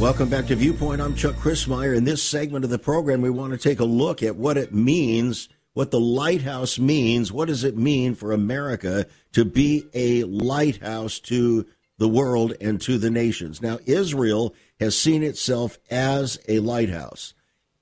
Welcome 0.00 0.28
back 0.28 0.46
to 0.46 0.56
Viewpoint. 0.56 1.00
I'm 1.00 1.14
Chuck 1.14 1.36
Crismier. 1.36 1.96
In 1.96 2.02
this 2.02 2.20
segment 2.20 2.64
of 2.64 2.70
the 2.72 2.80
program, 2.80 3.22
we 3.22 3.30
want 3.30 3.52
to 3.52 3.58
take 3.58 3.78
a 3.78 3.84
look 3.84 4.24
at 4.24 4.34
what 4.34 4.56
it 4.56 4.74
means, 4.74 5.48
what 5.76 5.90
the 5.90 6.00
lighthouse 6.00 6.78
means. 6.78 7.30
What 7.30 7.48
does 7.48 7.62
it 7.62 7.76
mean 7.76 8.14
for 8.14 8.32
America 8.32 9.04
to 9.32 9.44
be 9.44 9.86
a 9.92 10.24
lighthouse 10.24 11.20
to 11.20 11.66
the 11.98 12.08
world 12.08 12.54
and 12.62 12.80
to 12.80 12.96
the 12.96 13.10
nations? 13.10 13.60
Now, 13.60 13.78
Israel 13.84 14.54
has 14.80 14.96
seen 14.96 15.22
itself 15.22 15.78
as 15.90 16.38
a 16.48 16.60
lighthouse 16.60 17.34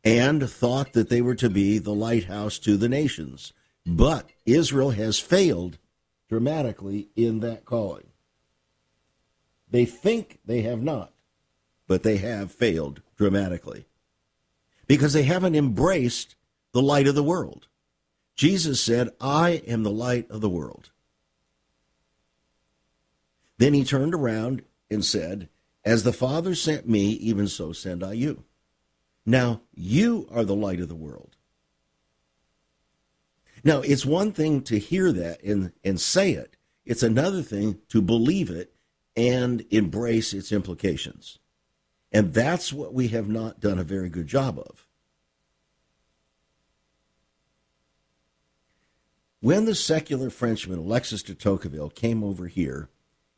and 0.03 0.51
thought 0.51 0.93
that 0.95 1.09
they 1.09 1.23
were 1.23 1.37
to 1.37 1.49
be 1.49 1.79
the 1.79 1.95
lighthouse 1.95 2.59
to 2.59 2.77
the 2.77 2.89
nations. 2.89 3.53
But 3.87 4.29
Israel 4.45 4.91
has 4.91 5.21
failed 5.21 5.79
dramatically 6.29 7.11
in 7.15 7.39
that 7.41 7.65
calling. 7.65 8.09
They 9.71 9.85
think 9.85 10.41
they 10.45 10.63
have 10.63 10.83
not, 10.83 11.13
but 11.87 12.03
they 12.03 12.17
have 12.17 12.51
failed 12.51 13.03
dramatically 13.17 13.87
because 14.89 15.13
they 15.13 15.23
haven't 15.23 15.55
embraced 15.55 16.35
the 16.73 16.83
light 16.83 17.07
of 17.07 17.15
the 17.15 17.23
world. 17.23 17.69
Jesus 18.35 18.81
said, 18.81 19.11
I 19.21 19.63
am 19.67 19.83
the 19.83 19.91
light 19.91 20.31
of 20.31 20.41
the 20.41 20.49
world. 20.49 20.91
Then 23.59 23.75
he 23.75 23.85
turned 23.85 24.15
around 24.15 24.63
and 24.91 25.05
said, 25.05 25.49
As 25.85 26.03
the 26.03 26.13
Father 26.13 26.55
sent 26.55 26.89
me, 26.89 27.11
even 27.11 27.47
so 27.47 27.73
send 27.73 28.03
I 28.03 28.15
you. 28.15 28.45
Now, 29.25 29.63
you 29.73 30.29
are 30.33 30.45
the 30.45 30.57
light 30.57 30.81
of 30.81 30.89
the 30.89 30.95
world. 30.95 31.37
Now, 33.63 33.81
it's 33.81 34.05
one 34.05 34.33
thing 34.33 34.63
to 34.63 34.79
hear 34.79 35.11
that 35.13 35.43
and, 35.43 35.73
and 35.83 35.99
say 35.99 36.33
it, 36.33 36.57
it's 36.85 37.03
another 37.03 37.41
thing 37.41 37.79
to 37.89 38.03
believe 38.03 38.51
it 38.51 38.75
and 39.17 39.65
embrace 39.71 40.35
its 40.35 40.53
implications. 40.53 41.39
And 42.13 42.35
that's 42.35 42.73
what 42.73 42.93
we 42.93 43.09
have 43.09 43.29
not 43.29 43.61
done 43.61 43.79
a 43.79 43.85
very 43.85 44.11
good 44.11 44.27
job 44.27 44.59
of. 44.59 44.84
When 49.45 49.67
the 49.67 49.75
secular 49.75 50.31
Frenchman 50.31 50.79
Alexis 50.79 51.23
de 51.23 51.35
Tocqueville 51.35 51.91
came 51.91 52.25
over 52.25 52.47
here 52.47 52.89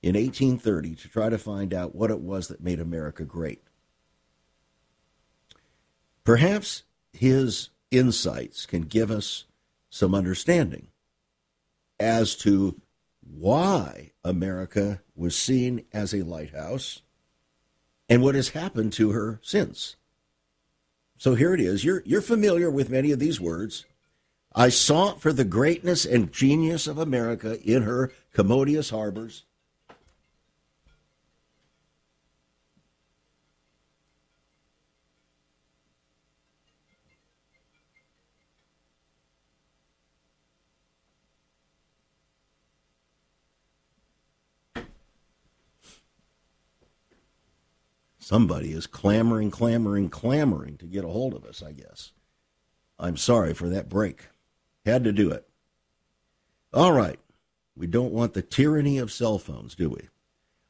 in 0.05 0.15
1830 0.15 0.95
to 0.95 1.09
try 1.09 1.29
to 1.29 1.37
find 1.37 1.75
out 1.75 1.97
what 1.97 2.13
it 2.13 2.21
was 2.21 2.47
that 2.47 2.61
made 2.61 2.79
America 2.79 3.25
great, 3.25 3.61
perhaps 6.23 6.85
his 7.13 7.71
insights 7.91 8.67
can 8.67 8.83
give 8.83 9.11
us 9.11 9.47
some 9.91 10.15
understanding 10.15 10.87
as 11.99 12.37
to 12.37 12.81
why 13.29 14.13
America 14.23 15.03
was 15.17 15.37
seen 15.37 15.87
as 15.93 16.15
a 16.15 16.23
lighthouse 16.23 17.03
and 18.09 18.23
what 18.23 18.37
has 18.37 18.51
happened 18.51 18.93
to 18.93 19.11
her 19.11 19.41
since. 19.43 19.97
So 21.19 21.35
here 21.35 21.53
it 21.53 21.61
is. 21.61 21.85
You're, 21.85 22.05
you're 22.07 22.23
familiar 22.23 22.71
with 22.71 22.91
many 22.91 23.11
of 23.11 23.19
these 23.19 23.41
words. 23.41 23.87
I 24.57 24.71
sought 24.71 25.21
for 25.21 25.35
the 25.35 25.45
greatness 25.45 26.07
and 26.07 26.33
genius 26.33 26.87
of 26.87 26.97
America 26.97 27.61
in 27.63 27.83
her 27.83 28.11
commodious 28.33 28.91
harbors 28.91 29.45
Somebody 48.27 48.73
is 48.73 48.89
clamoring, 48.89 49.53
clamoring, 49.53 50.09
clamoring 50.09 50.79
to 50.79 50.87
get 50.87 51.05
a 51.05 51.09
hold 51.09 51.33
of 51.33 51.45
us, 51.45 51.63
I 51.63 51.71
guess. 51.71 52.11
I'm 52.99 53.17
sorry 53.17 53.55
for 53.55 53.69
that 53.69 53.89
break. 53.89 54.27
Had 54.87 55.03
to 55.03 55.13
do 55.13 55.33
it. 55.33 55.47
All 56.73 56.93
right. 56.93 57.19
We 57.77 57.89
don't 57.89 58.13
want 58.13 58.35
the 58.35 58.41
tyranny 58.41 58.99
of 58.99 59.13
cell 59.13 59.37
phones, 59.37 59.75
do 59.75 59.91
we? 59.91 60.09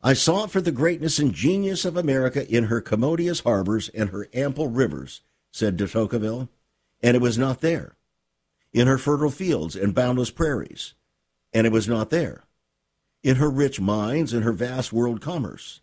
I 0.02 0.14
sought 0.14 0.50
for 0.50 0.62
the 0.62 0.72
greatness 0.72 1.18
and 1.18 1.34
genius 1.34 1.84
of 1.84 1.98
America 1.98 2.48
in 2.48 2.64
her 2.64 2.80
commodious 2.80 3.40
harbors 3.40 3.90
and 3.90 4.10
her 4.10 4.28
ample 4.32 4.68
rivers, 4.68 5.20
said 5.52 5.76
de 5.76 5.86
Tocqueville, 5.86 6.48
and 7.02 7.14
it 7.14 7.20
was 7.20 7.36
not 7.36 7.60
there. 7.60 7.96
In 8.72 8.86
her 8.86 8.98
fertile 8.98 9.30
fields 9.30 9.76
and 9.76 9.94
boundless 9.94 10.30
prairies, 10.30 10.94
and 11.52 11.66
it 11.66 11.72
was 11.72 11.86
not 11.86 12.10
there. 12.10 12.44
In 13.22 13.36
her 13.36 13.50
rich 13.50 13.80
mines 13.80 14.32
and 14.32 14.44
her 14.44 14.52
vast 14.52 14.92
world 14.92 15.20
commerce, 15.20 15.82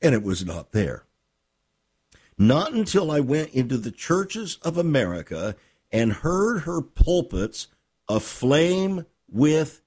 and 0.00 0.14
it 0.14 0.22
was 0.22 0.44
not 0.44 0.70
there. 0.72 1.04
Not 2.38 2.72
until 2.72 3.10
I 3.10 3.20
went 3.20 3.50
into 3.50 3.76
the 3.76 3.90
churches 3.90 4.58
of 4.62 4.78
America 4.78 5.56
and 5.94 6.12
heard 6.12 6.62
her 6.62 6.82
pulpits 6.82 7.68
aflame 8.08 9.06
with 9.30 9.80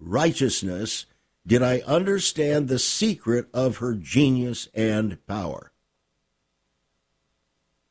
righteousness 0.00 1.04
did 1.46 1.62
I 1.62 1.80
understand 1.80 2.68
the 2.68 2.78
secret 2.78 3.48
of 3.52 3.76
her 3.76 3.92
genius 3.92 4.68
and 4.74 5.24
power. 5.26 5.70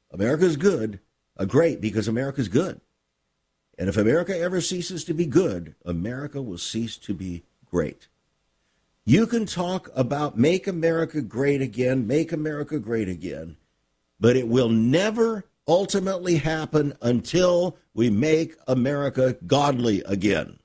America's 0.09 0.57
good, 0.57 1.01
a 1.37 1.45
great 1.45 1.79
because 1.79 2.07
America's 2.07 2.47
good. 2.47 2.81
And 3.77 3.87
if 3.87 3.95
America 3.95 4.35
ever 4.35 4.59
ceases 4.59 5.03
to 5.03 5.13
be 5.13 5.27
good, 5.27 5.75
America 5.85 6.41
will 6.41 6.57
cease 6.57 6.97
to 6.97 7.13
be 7.13 7.43
great. 7.69 8.07
You 9.05 9.27
can 9.27 9.45
talk 9.45 9.87
about 9.95 10.35
make 10.35 10.65
America 10.65 11.21
great 11.21 11.61
again, 11.61 12.07
make 12.07 12.31
America 12.31 12.79
great 12.79 13.07
again, 13.07 13.57
but 14.19 14.35
it 14.35 14.47
will 14.47 14.69
never 14.69 15.45
ultimately 15.67 16.37
happen 16.37 16.93
until 17.01 17.77
we 17.93 18.09
make 18.09 18.55
America 18.67 19.37
godly 19.45 20.01
again. 20.05 20.59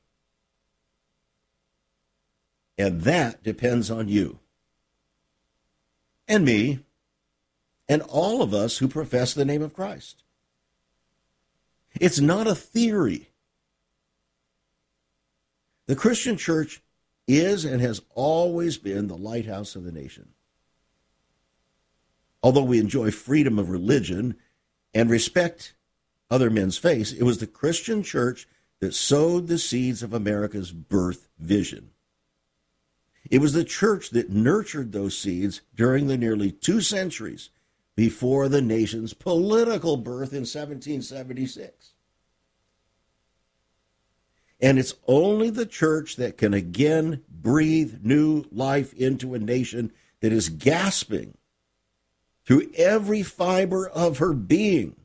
And 2.79 3.03
that 3.03 3.43
depends 3.43 3.91
on 3.91 4.09
you 4.09 4.39
and 6.29 6.45
me 6.45 6.81
and 7.89 8.03
all 8.03 8.43
of 8.43 8.53
us 8.53 8.79
who 8.79 8.89
profess 8.89 9.33
the 9.33 9.45
name 9.45 9.63
of 9.63 9.75
Christ. 9.75 10.23
It's 12.01 12.21
not 12.21 12.47
a 12.47 12.55
theory. 12.55 13.31
The 15.87 15.97
Christian 15.97 16.37
church 16.37 16.83
is 17.27 17.65
and 17.65 17.81
has 17.81 18.03
always 18.15 18.77
been 18.77 19.07
the 19.07 19.17
lighthouse 19.17 19.77
of 19.77 19.85
the 19.85 19.93
nation. 19.93 20.29
Although 22.43 22.65
we 22.65 22.79
enjoy 22.79 23.11
freedom 23.11 23.59
of 23.59 23.71
religion 23.71 24.37
and 24.95 25.11
respect 25.11 25.75
other 26.31 26.51
men's 26.51 26.79
faith, 26.79 27.15
it 27.19 27.23
was 27.23 27.39
the 27.39 27.47
Christian 27.47 28.03
church 28.03 28.49
that 28.81 28.95
sowed 28.95 29.47
the 29.47 29.59
seeds 29.59 30.03
of 30.03 30.13
America's 30.13 30.73
birth 30.73 31.29
vision. 31.39 31.91
It 33.31 33.41
was 33.41 33.53
the 33.53 33.65
church 33.65 34.11
that 34.11 34.31
nurtured 34.31 34.93
those 34.93 35.19
seeds 35.19 35.63
during 35.75 36.07
the 36.07 36.17
nearly 36.17 36.53
two 36.53 36.81
centuries 36.81 37.51
before 37.97 38.49
the 38.49 38.63
nation's 38.63 39.15
political 39.15 39.97
birth 39.97 40.33
in 40.33 40.41
1776. 40.41 41.93
And 44.61 44.79
it's 44.79 44.95
only 45.07 45.51
the 45.51 45.67
church 45.67 46.17
that 46.17 46.39
can 46.39 46.55
again 46.55 47.23
breathe 47.29 48.01
new 48.03 48.45
life 48.51 48.93
into 48.95 49.35
a 49.35 49.39
nation 49.39 49.93
that 50.21 50.33
is 50.33 50.49
gasping 50.49 51.37
through 52.47 52.71
every 52.77 53.23
fiber 53.23 53.89
of 53.89 54.19
her 54.19 54.33
being 54.33 54.97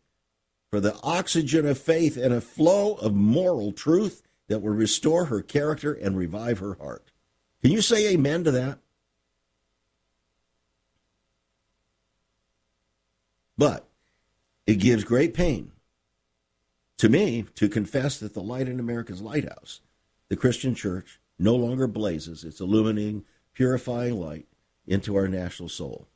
for 0.70 0.80
the 0.80 0.96
oxygen 1.04 1.66
of 1.66 1.78
faith 1.78 2.16
and 2.16 2.34
a 2.34 2.40
flow 2.40 2.94
of 2.96 3.14
moral 3.14 3.72
truth 3.72 4.22
that 4.48 4.62
will 4.62 4.74
restore 4.74 5.26
her 5.26 5.42
character 5.42 5.94
and 5.94 6.18
revive 6.18 6.60
her 6.60 6.76
heart. 6.76 7.12
Can 7.62 7.72
you 7.72 7.82
say 7.82 8.14
amen 8.14 8.44
to 8.46 8.52
that? 8.52 8.80
But 13.58 13.88
it 14.66 14.76
gives 14.76 15.04
great 15.04 15.34
pain 15.34 15.72
to 16.98 17.10
me 17.10 17.46
to 17.56 17.68
confess 17.68 18.18
that 18.20 18.34
the 18.34 18.42
light 18.42 18.68
in 18.68 18.80
America's 18.80 19.22
lighthouse, 19.22 19.82
the 20.30 20.36
Christian 20.36 20.74
church, 20.74 21.20
no 21.38 21.56
longer 21.56 21.88
blazes 21.88 22.44
its 22.44 22.60
illuminating, 22.60 23.26
purifying 23.54 24.20
light 24.20 24.48
into 24.88 25.16
our 25.16 25.28
national 25.28 25.70
soul. 25.70 26.08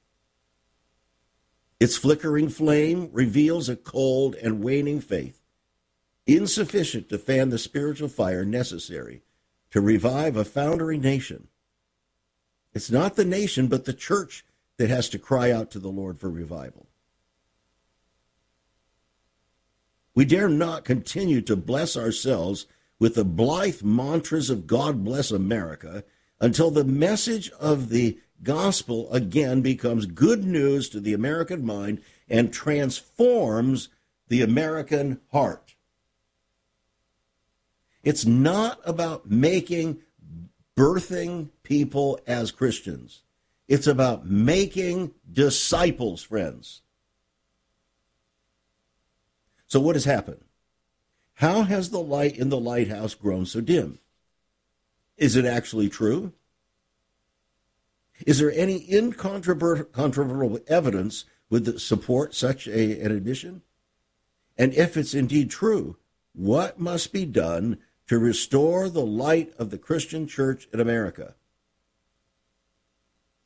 Its 1.80 1.98
flickering 1.98 2.50
flame 2.50 3.10
reveals 3.12 3.68
a 3.68 3.76
cold 3.76 4.36
and 4.36 4.64
waning 4.64 5.02
faith, 5.02 5.42
insufficient 6.26 7.10
to 7.10 7.18
fan 7.18 7.50
the 7.50 7.58
spiritual 7.58 8.08
fire 8.08 8.46
necessary 8.46 9.22
to 9.72 9.82
revive 9.82 10.38
a 10.38 10.46
foundering 10.46 11.02
nation. 11.02 11.48
It's 12.74 12.92
not 12.92 13.16
the 13.16 13.26
nation, 13.26 13.68
but 13.68 13.86
the 13.86 13.94
church 13.94 14.46
that 14.78 14.90
has 14.90 15.10
to 15.10 15.20
cry 15.20 15.52
out 15.52 15.72
to 15.72 15.80
the 15.80 15.90
Lord 15.90 16.20
for 16.20 16.30
revival. 16.30 16.88
We 20.14 20.24
dare 20.24 20.50
not 20.50 20.86
continue 20.86 21.42
to 21.42 21.58
bless 21.58 21.98
ourselves 21.98 22.68
with 23.00 23.16
the 23.16 23.26
blithe 23.26 23.84
mantras 23.84 24.50
of 24.50 24.66
God 24.68 25.04
bless 25.04 25.30
America 25.30 26.06
until 26.40 26.72
the 26.72 26.86
message 26.86 27.50
of 27.60 27.90
the 27.90 28.20
gospel 28.46 29.12
again 29.12 29.62
becomes 29.62 30.06
good 30.06 30.46
news 30.46 30.88
to 30.90 31.02
the 31.02 31.14
American 31.14 31.66
mind 31.66 32.02
and 32.30 32.54
transforms 32.54 33.90
the 34.30 34.42
American 34.42 35.20
heart. 35.34 35.76
It's 38.04 38.26
not 38.26 38.80
about 38.86 39.30
making, 39.30 40.02
birthing 40.78 41.50
people 41.64 42.20
as 42.26 42.52
Christians. 42.52 43.24
It's 43.68 43.88
about 43.88 44.28
making 44.28 45.14
disciples, 45.30 46.22
friends. 46.24 46.82
So, 49.68 49.80
what 49.80 49.96
has 49.96 50.06
happened? 50.06 50.42
How 51.36 51.64
has 51.64 51.90
the 51.90 52.00
light 52.00 52.38
in 52.38 52.50
the 52.50 52.60
lighthouse 52.60 53.16
grown 53.16 53.46
so 53.46 53.60
dim? 53.60 54.00
Is 55.18 55.36
it 55.36 55.46
actually 55.46 55.90
true? 55.90 56.32
Is 58.26 58.40
there 58.40 58.52
any 58.52 58.86
incontrovertible 58.92 60.60
evidence 60.68 61.26
would 61.50 61.80
support 61.82 62.34
such 62.34 62.68
a, 62.68 63.00
an 63.02 63.12
admission? 63.12 63.62
And 64.58 64.74
if 64.74 64.96
it's 64.96 65.14
indeed 65.14 65.50
true, 65.50 65.98
what 66.34 66.80
must 66.80 67.12
be 67.12 67.26
done 67.26 67.78
to 68.08 68.20
restore 68.20 68.90
the 68.90 69.06
light 69.06 69.54
of 69.58 69.70
the 69.70 69.78
Christian 69.78 70.28
church 70.28 70.68
in 70.74 70.80
America? 70.80 71.36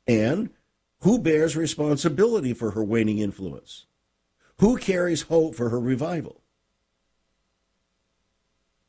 And 0.08 0.50
who 1.02 1.20
bears 1.20 1.56
responsibility 1.56 2.54
for 2.54 2.72
her 2.72 2.84
waning 2.84 3.20
influence? 3.20 3.86
Who 4.58 4.78
carries 4.78 5.24
hope 5.24 5.56
for 5.56 5.70
her 5.70 5.80
revival? 5.80 6.42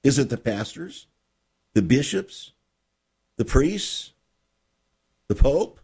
Is 0.02 0.18
it 0.18 0.30
the 0.30 0.38
pastors, 0.38 1.06
the 1.74 1.82
bishops, 1.82 2.52
the 3.36 3.44
priests, 3.44 4.12
the 5.30 5.36
pope? 5.36 5.78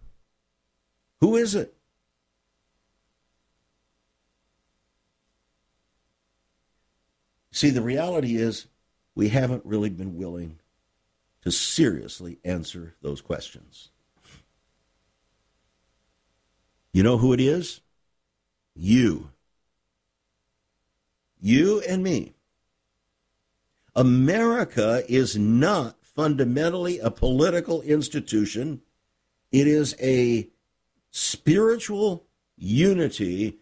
Who 1.21 1.37
is 1.37 1.55
it? 1.55 1.73
See, 7.53 7.71
the 7.71 7.81
reality 7.81 8.35
is 8.35 8.67
we 9.15 9.29
haven't 9.29 9.65
really 9.65 9.89
been 9.89 10.17
willing 10.17 10.59
to 11.43 11.53
seriously 11.53 12.39
answer 12.45 12.97
those 13.03 13.21
questions. 13.21 13.91
You 16.93 17.05
know 17.05 17.19
who 17.19 17.33
it 17.33 17.39
is? 17.39 17.81
You. 18.75 19.31
You 21.41 21.83
and 21.83 22.03
me. 22.03 22.35
America 23.95 25.05
is 25.09 25.37
not 25.37 25.99
fundamentally 26.03 26.99
a 26.99 27.13
political 27.13 27.81
institution. 27.83 28.83
It 29.53 29.67
is 29.67 29.97
a 30.01 30.49
spiritual 31.11 32.27
unity 32.57 33.59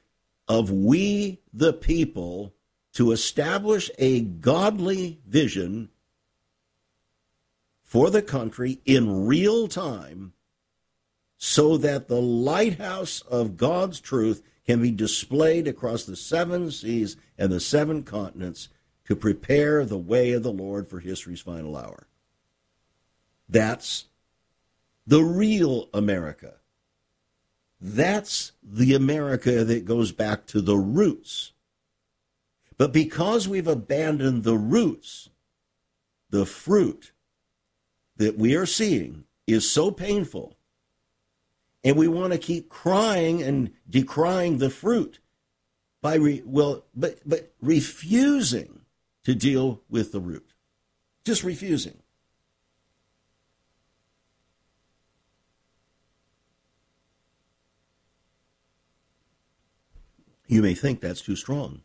of 0.48 0.70
we 0.70 1.40
the 1.52 1.72
people 1.72 2.54
to 2.94 3.12
establish 3.12 3.90
a 3.98 4.20
godly 4.20 5.20
vision 5.26 5.90
for 7.82 8.10
the 8.10 8.22
country 8.22 8.80
in 8.84 9.26
real 9.26 9.68
time 9.68 10.32
so 11.36 11.76
that 11.76 12.08
the 12.08 12.20
lighthouse 12.20 13.20
of 13.22 13.56
God's 13.56 14.00
truth 14.00 14.42
can 14.66 14.80
be 14.80 14.90
displayed 14.90 15.68
across 15.68 16.04
the 16.04 16.16
seven 16.16 16.70
seas 16.70 17.16
and 17.36 17.52
the 17.52 17.60
seven 17.60 18.02
continents 18.02 18.68
to 19.04 19.14
prepare 19.14 19.84
the 19.84 19.98
way 19.98 20.32
of 20.32 20.42
the 20.42 20.52
Lord 20.52 20.88
for 20.88 21.00
history's 21.00 21.40
final 21.40 21.76
hour. 21.76 22.06
That's 23.48 24.06
the 25.06 25.22
real 25.22 25.88
America. 25.92 26.54
That's 27.80 28.52
the 28.62 28.94
America 28.94 29.64
that 29.64 29.84
goes 29.84 30.12
back 30.12 30.46
to 30.46 30.60
the 30.60 30.76
roots 30.76 31.52
but 32.76 32.92
because 32.92 33.48
we've 33.48 33.68
abandoned 33.68 34.44
the 34.44 34.56
roots, 34.56 35.30
the 36.30 36.46
fruit 36.46 37.12
that 38.16 38.36
we 38.36 38.54
are 38.54 38.66
seeing 38.66 39.24
is 39.46 39.70
so 39.70 39.90
painful. 39.90 40.56
And 41.84 41.96
we 41.96 42.08
want 42.08 42.32
to 42.32 42.38
keep 42.38 42.68
crying 42.68 43.42
and 43.42 43.70
decrying 43.88 44.58
the 44.58 44.70
fruit 44.70 45.20
by 46.00 46.14
re, 46.14 46.42
well, 46.44 46.84
but 46.94 47.18
but 47.26 47.52
refusing 47.60 48.80
to 49.24 49.34
deal 49.34 49.82
with 49.88 50.12
the 50.12 50.20
root. 50.20 50.54
Just 51.24 51.44
refusing. 51.44 51.98
You 60.46 60.62
may 60.62 60.74
think 60.74 61.00
that's 61.00 61.22
too 61.22 61.36
strong. 61.36 61.80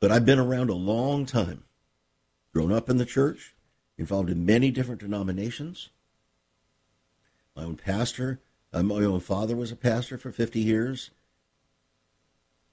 But 0.00 0.10
I've 0.10 0.26
been 0.26 0.38
around 0.38 0.70
a 0.70 0.74
long 0.74 1.26
time, 1.26 1.64
grown 2.52 2.72
up 2.72 2.90
in 2.90 2.96
the 2.96 3.04
church, 3.06 3.54
involved 3.96 4.30
in 4.30 4.44
many 4.44 4.70
different 4.70 5.00
denominations. 5.00 5.90
My 7.54 7.62
own 7.64 7.76
pastor, 7.76 8.40
uh, 8.72 8.82
my 8.82 9.04
own 9.04 9.20
father 9.20 9.54
was 9.54 9.70
a 9.70 9.76
pastor 9.76 10.18
for 10.18 10.32
50 10.32 10.58
years. 10.58 11.10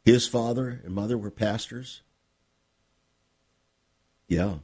His 0.04 0.28
father 0.28 0.82
and 0.84 0.96
mother 0.96 1.18
were 1.18 1.30
pastors. 1.30 2.02
Yeah. 4.28 4.60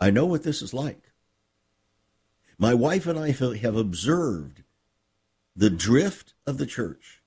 I 0.00 0.10
know 0.10 0.26
what 0.26 0.42
this 0.42 0.62
is 0.62 0.72
like. 0.72 1.12
My 2.58 2.72
wife 2.72 3.06
and 3.06 3.18
I 3.18 3.32
have 3.32 3.76
observed 3.76 4.62
the 5.56 5.70
drift 5.70 6.34
of 6.46 6.58
the 6.58 6.66
church 6.66 7.22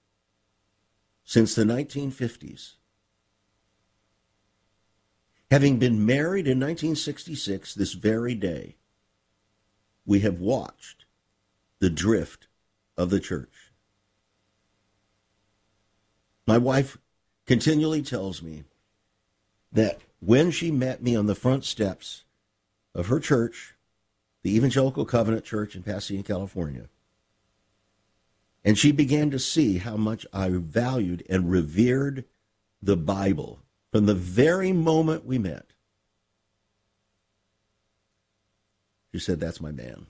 since 1.26 1.56
the 1.56 1.64
1950s. 1.64 2.74
Having 5.50 5.80
been 5.80 6.06
married 6.06 6.46
in 6.46 6.60
1966, 6.60 7.74
this 7.74 7.94
very 7.94 8.36
day, 8.36 8.76
we 10.06 10.20
have 10.20 10.40
watched 10.40 11.06
the 11.80 11.90
drift 11.90 12.48
of 12.96 13.10
the 13.10 13.20
church. 13.20 13.72
My 16.46 16.60
wife 16.60 17.00
continually 17.48 18.04
tells 18.04 18.44
me 18.44 18.64
that 19.72 20.02
when 20.20 20.52
she 20.52 20.70
met 20.70 21.02
me 21.02 21.16
on 21.16 21.26
the 21.26 21.36
front 21.36 21.66
steps 21.66 22.26
of 22.94 23.08
her 23.08 23.20
church, 23.20 23.76
the 24.44 24.56
Evangelical 24.56 25.06
Covenant 25.06 25.46
Church 25.46 25.76
in 25.76 25.84
Pasadena, 25.84 26.24
California, 26.24 26.90
and 28.70 28.78
she 28.78 28.92
began 28.92 29.32
to 29.32 29.40
see 29.40 29.80
how 29.80 29.98
much 29.98 30.28
I 30.32 30.50
valued 30.52 31.26
and 31.28 31.50
revered 31.50 32.26
the 32.84 32.96
Bible 32.96 33.64
from 33.92 34.06
the 34.06 34.14
very 34.14 34.72
moment 34.72 35.26
we 35.26 35.40
met. 35.40 35.74
She 39.12 39.18
said, 39.18 39.40
That's 39.40 39.60
my 39.60 39.72
man. 39.72 40.06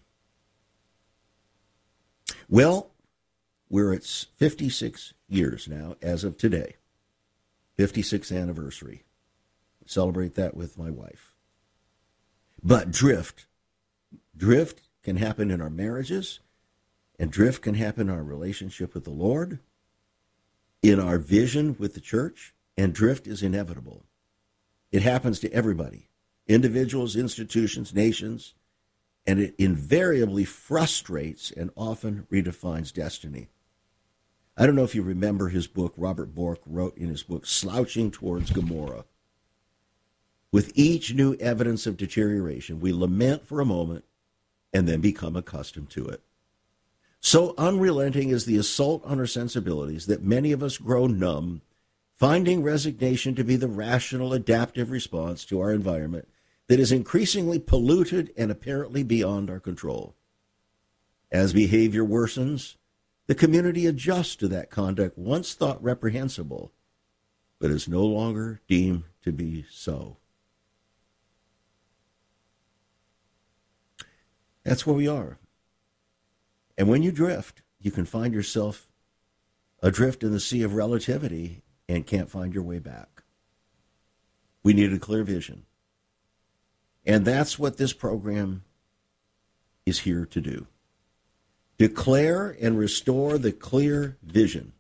Well, 2.50 2.92
we're 3.70 3.94
at 3.94 4.04
56 4.04 5.14
years 5.30 5.70
now 5.70 5.96
as 6.02 6.26
of 6.26 6.36
today, 6.38 6.76
56th 7.78 8.38
anniversary. 8.38 9.04
Celebrate 9.86 10.36
that 10.36 10.54
with 10.54 10.78
my 10.78 10.90
wife. 10.90 11.34
But 12.62 12.92
drift, 12.92 13.46
drift 14.36 14.82
can 15.02 15.16
happen 15.16 15.50
in 15.50 15.62
our 15.62 15.70
marriages, 15.70 16.42
and 17.20 17.32
drift 17.32 17.62
can 17.62 17.76
happen 17.76 18.10
in 18.10 18.16
our 18.16 18.24
relationship 18.24 18.94
with 18.94 19.04
the 19.04 19.10
Lord, 19.10 19.60
in 20.82 21.00
our 21.00 21.20
vision 21.20 21.76
with 21.78 21.94
the 21.94 22.00
church, 22.00 22.56
and 22.78 22.94
drift 22.94 23.28
is 23.28 23.44
inevitable. 23.44 24.06
It 24.92 25.04
happens 25.04 25.40
to 25.42 25.54
everybody 25.54 26.08
individuals, 26.48 27.16
institutions, 27.16 27.94
nations, 27.94 28.56
and 29.28 29.40
it 29.40 29.54
invariably 29.60 30.46
frustrates 30.46 31.52
and 31.52 31.70
often 31.76 32.26
redefines 32.32 32.92
destiny. 32.92 33.50
I 34.58 34.66
don't 34.66 34.76
know 34.76 34.84
if 34.84 34.96
you 34.96 35.04
remember 35.04 35.50
his 35.50 35.68
book, 35.68 35.94
Robert 35.96 36.34
Bork 36.34 36.60
wrote 36.66 36.98
in 36.98 37.10
his 37.10 37.22
book, 37.22 37.46
Slouching 37.46 38.10
Towards 38.10 38.50
Gomorrah. 38.50 39.06
With 40.52 40.72
each 40.74 41.14
new 41.14 41.36
evidence 41.36 41.86
of 41.86 41.98
deterioration, 41.98 42.80
we 42.80 42.92
lament 42.92 43.46
for 43.46 43.62
a 43.62 43.66
moment 43.66 44.06
and 44.74 44.88
then 44.88 45.00
become 45.00 45.36
accustomed 45.36 45.92
to 45.92 46.08
it. 46.08 46.22
So 47.22 47.54
unrelenting 47.58 48.30
is 48.30 48.46
the 48.46 48.58
assault 48.58 49.04
on 49.06 49.20
our 49.20 49.28
sensibilities 49.28 50.06
that 50.06 50.24
many 50.24 50.52
of 50.52 50.64
us 50.64 50.78
grow 50.78 51.08
numb 51.08 51.62
finding 52.20 52.62
resignation 52.62 53.34
to 53.34 53.46
be 53.46 53.56
the 53.56 53.68
rational, 53.68 54.34
adaptive 54.34 54.92
response 54.92 55.46
to 55.46 55.62
our 55.62 55.72
environment 55.72 56.28
that 56.68 56.80
is 56.80 56.92
increasingly 56.92 57.58
polluted 57.58 58.32
and 58.38 58.52
apparently 58.52 59.04
beyond 59.04 59.50
our 59.50 59.60
control. 59.60 60.16
As 61.32 61.54
behavior 61.54 62.04
worsens, 62.04 62.76
the 63.28 63.36
community 63.36 63.86
adjusts 63.86 64.36
to 64.38 64.50
that 64.50 64.70
conduct 64.70 65.18
once 65.18 65.54
thought 65.54 65.82
reprehensible, 65.82 66.74
but 67.58 67.72
is 67.72 67.88
no 67.88 68.04
longer 68.04 68.60
deemed 68.68 69.04
to 69.24 69.32
be 69.32 69.66
so. 69.72 70.18
That's 74.64 74.86
where 74.86 74.96
we 74.96 75.08
are. 75.08 75.38
And 76.80 76.88
when 76.88 77.04
you 77.04 77.12
drift, 77.12 77.62
you 77.82 77.92
can 77.92 78.06
find 78.06 78.34
yourself 78.34 78.90
adrift 79.84 80.24
in 80.24 80.32
the 80.32 80.40
sea 80.40 80.64
of 80.64 80.76
relativity 80.76 81.62
and 81.90 82.08
can't 82.08 82.30
find 82.30 82.54
your 82.54 82.64
way 82.64 82.80
back. 82.80 83.24
We 84.64 84.72
need 84.72 84.94
a 84.94 84.98
clear 84.98 85.26
vision. 85.26 85.66
And 87.06 87.26
that's 87.26 87.60
what 87.60 87.78
this 87.78 87.92
program 87.92 88.64
is 89.86 90.00
here 90.00 90.26
to 90.28 90.40
do. 90.40 90.68
Declare 91.78 92.56
and 92.62 92.78
restore 92.78 93.38
the 93.38 93.52
clear 93.52 94.18
vision. 94.24 94.72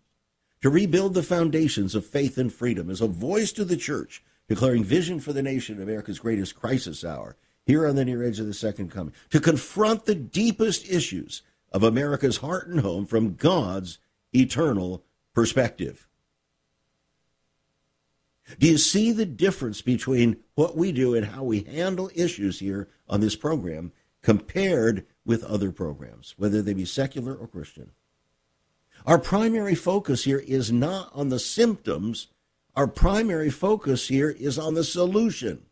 To 0.62 0.70
rebuild 0.70 1.14
the 1.14 1.24
foundations 1.24 1.96
of 1.96 2.06
faith 2.06 2.38
and 2.38 2.52
freedom 2.52 2.90
as 2.90 3.02
a 3.02 3.08
voice 3.08 3.52
to 3.54 3.66
the 3.66 3.78
church, 3.78 4.24
declaring 4.48 4.86
vision 4.86 5.20
for 5.20 5.34
the 5.34 5.44
nation, 5.44 5.78
in 5.78 5.82
America's 5.82 6.20
greatest 6.20 6.56
crisis 6.56 7.04
hour, 7.04 7.36
here 7.66 7.86
on 7.86 7.96
the 7.96 8.06
near 8.06 8.24
edge 8.24 8.40
of 8.40 8.46
the 8.46 8.54
second 8.54 8.90
coming. 8.90 9.14
To 9.32 9.40
confront 9.40 10.06
the 10.06 10.16
deepest 10.16 10.90
issues 10.90 11.42
of 11.72 11.84
America's 11.84 12.38
heart 12.38 12.68
and 12.68 12.82
home 12.82 13.06
from 13.06 13.36
God's 13.36 14.00
eternal 14.34 15.04
perspective. 15.34 16.08
Do 18.58 18.68
you 18.68 18.78
see 18.78 19.12
the 19.12 19.26
difference 19.26 19.82
between 19.82 20.38
what 20.56 20.76
we 20.76 20.92
do 20.92 21.14
and 21.14 21.28
how 21.28 21.44
we 21.44 21.62
handle 21.62 22.10
issues 22.16 22.60
here 22.60 22.90
on 23.08 23.22
this 23.22 23.36
program 23.36 23.92
compared 24.24 25.06
with 25.24 25.44
other 25.44 25.72
programs, 25.72 26.34
whether 26.38 26.62
they 26.62 26.74
be 26.74 26.86
secular 26.86 27.36
or 27.36 27.48
Christian? 27.48 27.92
Our 29.06 29.20
primary 29.20 29.76
focus 29.76 30.24
here 30.24 30.40
is 30.40 30.72
not 30.72 31.12
on 31.14 31.30
the 31.30 31.40
symptoms, 31.40 32.28
our 32.76 32.88
primary 32.88 33.50
focus 33.50 34.08
here 34.08 34.30
is 34.30 34.58
on 34.58 34.74
the 34.74 34.84
solution. 34.84 35.66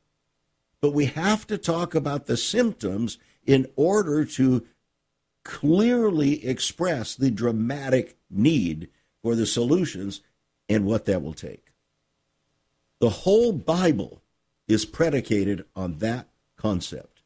But 0.80 0.93
we 0.93 1.06
have 1.06 1.48
to 1.48 1.58
talk 1.58 1.95
about 1.95 2.28
the 2.28 2.38
symptoms 2.38 3.18
in 3.45 3.66
order 3.76 4.24
to 4.26 4.66
clearly 5.48 6.45
express 6.45 7.16
the 7.16 7.32
dramatic 7.32 8.18
need 8.30 8.89
for 9.22 9.34
the 9.34 9.45
solutions 9.45 10.20
and 10.68 10.86
what 10.86 11.06
that 11.06 11.24
will 11.24 11.34
take. 11.34 11.72
The 13.00 13.10
whole 13.10 13.54
Bible 13.54 14.22
is 14.68 14.84
predicated 14.84 15.64
on 15.74 16.00
that 16.00 16.28
concept. 16.58 17.22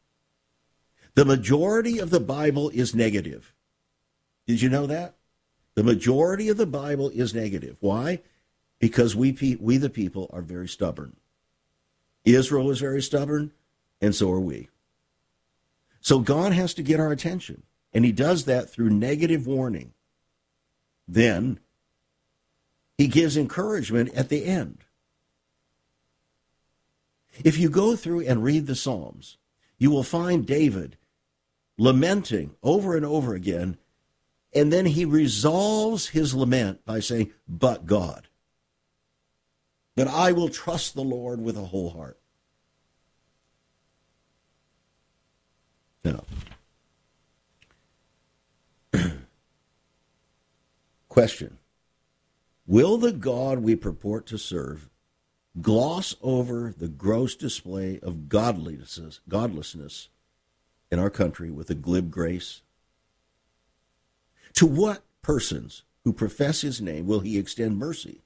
The 1.15 1.25
majority 1.25 1.97
of 1.97 2.11
the 2.11 2.19
Bible 2.19 2.69
is 2.69 2.93
negative. 2.93 3.55
Did 4.45 4.61
you 4.61 4.69
know 4.69 4.85
that? 4.85 5.15
The 5.73 5.83
majority 5.83 6.47
of 6.49 6.57
the 6.57 6.67
Bible 6.67 7.09
is 7.09 7.33
negative. 7.33 7.77
Why? 7.79 8.21
Because 8.77 9.15
we, 9.15 9.57
we 9.59 9.77
the 9.77 9.89
people, 9.89 10.29
are 10.31 10.43
very 10.43 10.67
stubborn. 10.67 11.15
Israel 12.23 12.69
is 12.69 12.79
very 12.79 13.01
stubborn, 13.01 13.51
and 13.99 14.13
so 14.13 14.31
are 14.31 14.39
we. 14.39 14.69
So 16.01 16.19
God 16.19 16.53
has 16.53 16.75
to 16.75 16.83
get 16.83 16.99
our 16.99 17.11
attention, 17.11 17.63
and 17.93 18.05
He 18.05 18.11
does 18.11 18.45
that 18.45 18.69
through 18.69 18.89
negative 18.89 19.47
warning. 19.47 19.93
Then 21.07 21.59
He 22.97 23.07
gives 23.07 23.37
encouragement 23.37 24.13
at 24.13 24.29
the 24.29 24.45
end. 24.45 24.85
If 27.43 27.57
you 27.57 27.69
go 27.69 27.95
through 27.95 28.21
and 28.21 28.43
read 28.43 28.67
the 28.67 28.75
Psalms, 28.75 29.37
you 29.77 29.89
will 29.89 30.03
find 30.03 30.45
David 30.45 30.97
lamenting 31.77 32.55
over 32.61 32.95
and 32.95 33.05
over 33.05 33.33
again, 33.33 33.77
and 34.53 34.71
then 34.71 34.85
he 34.85 35.05
resolves 35.05 36.09
his 36.09 36.35
lament 36.35 36.85
by 36.85 36.99
saying, 36.99 37.31
But 37.47 37.85
God. 37.85 38.27
But 39.95 40.07
I 40.07 40.31
will 40.31 40.49
trust 40.49 40.93
the 40.93 41.03
Lord 41.03 41.41
with 41.41 41.57
a 41.57 41.65
whole 41.65 41.89
heart. 41.89 42.19
Now, 46.03 46.23
question 51.11 51.57
Will 52.65 52.97
the 52.97 53.11
God 53.11 53.59
we 53.59 53.75
purport 53.75 54.25
to 54.27 54.37
serve 54.37 54.89
gloss 55.61 56.15
over 56.21 56.73
the 56.77 56.87
gross 56.87 57.35
display 57.35 57.99
of 58.01 58.29
godlessness, 58.29 59.19
godlessness 59.27 60.07
in 60.89 60.99
our 60.99 61.09
country 61.09 61.51
with 61.51 61.69
a 61.69 61.75
glib 61.75 62.09
grace? 62.09 62.61
To 64.53 64.65
what 64.65 65.03
persons 65.21 65.83
who 66.05 66.13
profess 66.13 66.61
his 66.61 66.79
name 66.79 67.07
will 67.07 67.19
he 67.19 67.37
extend 67.37 67.77
mercy, 67.77 68.21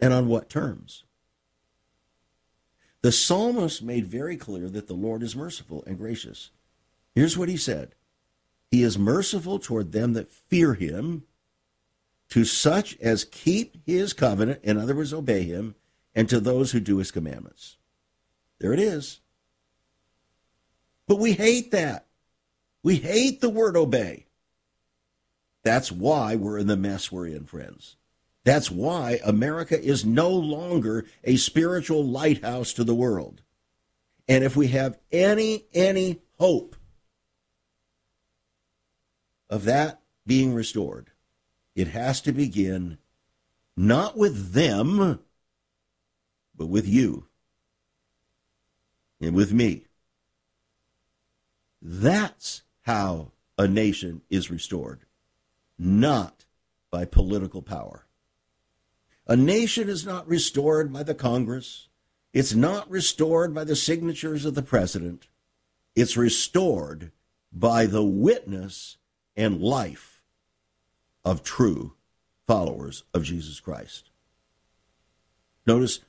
and 0.00 0.14
on 0.14 0.28
what 0.28 0.48
terms? 0.48 1.04
The 3.02 3.12
psalmist 3.12 3.82
made 3.82 4.06
very 4.06 4.38
clear 4.38 4.70
that 4.70 4.86
the 4.86 4.94
Lord 4.94 5.22
is 5.22 5.36
merciful 5.36 5.84
and 5.86 5.98
gracious. 5.98 6.52
Here's 7.14 7.36
what 7.36 7.50
he 7.50 7.58
said 7.58 7.94
He 8.70 8.82
is 8.82 8.96
merciful 8.96 9.58
toward 9.58 9.92
them 9.92 10.14
that 10.14 10.30
fear 10.30 10.72
him, 10.72 11.24
to 12.30 12.44
such 12.44 12.96
as 12.98 13.24
keep 13.24 13.76
his 13.86 14.12
covenant, 14.12 14.60
in 14.62 14.78
other 14.78 14.94
words, 14.94 15.14
obey 15.14 15.42
him, 15.42 15.74
and 16.14 16.28
to 16.28 16.40
those 16.40 16.72
who 16.72 16.80
do 16.80 16.98
his 16.98 17.10
commandments. 17.10 17.76
There 18.60 18.72
it 18.72 18.80
is. 18.80 19.20
But 21.06 21.18
we 21.18 21.32
hate 21.32 21.70
that. 21.70 22.06
We 22.82 22.96
hate 22.96 23.40
the 23.40 23.48
word 23.48 23.76
obey. 23.76 24.26
That's 25.64 25.90
why 25.90 26.36
we're 26.36 26.58
in 26.58 26.66
the 26.66 26.76
mess 26.76 27.10
we're 27.10 27.26
in, 27.26 27.44
friends. 27.44 27.96
That's 28.44 28.70
why 28.70 29.20
America 29.24 29.80
is 29.80 30.04
no 30.04 30.30
longer 30.30 31.06
a 31.24 31.36
spiritual 31.36 32.04
lighthouse 32.04 32.72
to 32.74 32.84
the 32.84 32.94
world. 32.94 33.42
And 34.26 34.44
if 34.44 34.56
we 34.56 34.68
have 34.68 34.98
any 35.10 35.66
any 35.74 36.20
hope 36.38 36.76
of 39.50 39.64
that 39.64 40.00
being 40.26 40.54
restored, 40.54 41.10
it 41.78 41.86
has 41.86 42.20
to 42.20 42.32
begin 42.32 42.98
not 43.76 44.16
with 44.16 44.52
them, 44.52 45.20
but 46.56 46.66
with 46.66 46.88
you 46.88 47.28
and 49.20 49.32
with 49.32 49.52
me. 49.52 49.84
That's 51.80 52.62
how 52.80 53.30
a 53.56 53.68
nation 53.68 54.22
is 54.28 54.50
restored, 54.50 55.02
not 55.78 56.46
by 56.90 57.04
political 57.04 57.62
power. 57.62 58.06
A 59.28 59.36
nation 59.36 59.88
is 59.88 60.04
not 60.04 60.26
restored 60.26 60.92
by 60.92 61.04
the 61.04 61.14
Congress. 61.14 61.86
It's 62.32 62.54
not 62.54 62.90
restored 62.90 63.54
by 63.54 63.62
the 63.62 63.76
signatures 63.76 64.44
of 64.44 64.56
the 64.56 64.62
president. 64.62 65.28
It's 65.94 66.16
restored 66.16 67.12
by 67.52 67.86
the 67.86 68.02
witness 68.02 68.96
and 69.36 69.60
life 69.60 70.17
of 71.24 71.42
true 71.42 71.94
followers 72.46 73.04
of 73.12 73.24
Jesus 73.24 73.60
Christ. 73.60 74.10
Notice 75.66 76.00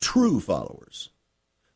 true 0.00 0.40
followers, 0.40 1.10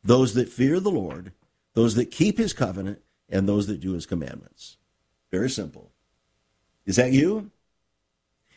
those 0.03 0.33
that 0.33 0.49
fear 0.49 0.79
the 0.79 0.91
Lord, 0.91 1.33
those 1.73 1.95
that 1.95 2.11
keep 2.11 2.37
his 2.37 2.53
covenant, 2.53 3.01
and 3.29 3.47
those 3.47 3.67
that 3.67 3.81
do 3.81 3.93
his 3.93 4.05
commandments. 4.05 4.77
Very 5.31 5.49
simple. 5.49 5.91
Is 6.85 6.95
that 6.97 7.11
you? 7.11 7.51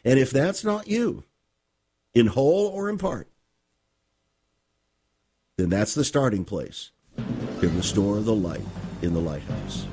And 0.04 0.18
if 0.18 0.30
that's 0.30 0.62
not 0.62 0.86
you, 0.86 1.24
in 2.14 2.28
whole 2.28 2.68
or 2.68 2.88
in 2.88 2.98
part, 2.98 3.28
then 5.56 5.70
that's 5.70 5.94
the 5.94 6.04
starting 6.04 6.44
place 6.44 6.90
to 7.60 7.68
restore 7.70 8.20
the 8.20 8.34
light 8.34 8.60
in 9.02 9.14
the 9.14 9.20
lighthouse. 9.20 9.86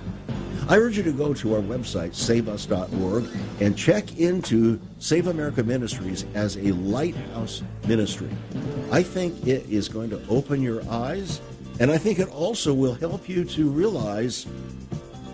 I 0.70 0.78
urge 0.78 0.98
you 0.98 1.04
to 1.04 1.12
go 1.12 1.34
to 1.34 1.56
our 1.56 1.62
website, 1.62 2.12
saveus.org, 2.12 3.26
and 3.60 3.78
check 3.78 4.18
into 4.18 4.80
Save 5.00 5.28
America 5.28 5.64
Ministries 5.64 6.26
as 6.34 6.56
a 6.56 6.72
lighthouse 6.72 7.64
ministry. 7.88 8.30
I 8.92 9.04
think 9.04 9.46
it 9.46 9.66
is 9.70 9.90
going 9.90 10.10
to 10.12 10.22
open 10.30 10.62
your 10.62 10.82
eyes, 10.90 11.42
and 11.80 11.92
I 11.92 11.98
think 11.98 12.20
it 12.20 12.30
also 12.30 12.74
will 12.74 12.94
help 12.94 13.28
you 13.28 13.44
to 13.44 13.70
realize 13.70 14.48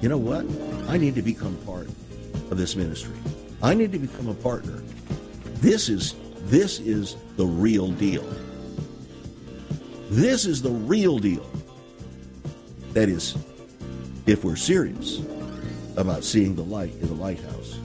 you 0.02 0.08
know 0.08 0.18
what? 0.18 0.46
I 0.90 0.98
need 0.98 1.16
to 1.16 1.22
become 1.22 1.58
part 1.66 1.88
of 2.50 2.58
this 2.58 2.78
ministry. 2.78 3.16
I 3.62 3.74
need 3.74 3.92
to 3.92 4.00
become 4.00 4.30
a 4.30 4.34
partner. 4.34 4.82
This 5.56 5.90
is 5.90 6.16
this 6.46 6.80
is 6.80 7.18
the 7.36 7.46
real 7.46 7.92
deal. 7.92 8.24
This 10.10 10.46
is 10.46 10.62
the 10.62 10.72
real 10.72 11.20
deal. 11.20 11.46
That 12.94 13.10
is 13.10 13.38
if 14.32 14.44
we're 14.44 14.56
serious 14.56 15.22
about 15.98 16.24
seeing 16.24 16.56
the 16.56 16.64
light 16.64 16.94
in 17.02 17.08
the 17.08 17.14
lighthouse 17.14 17.80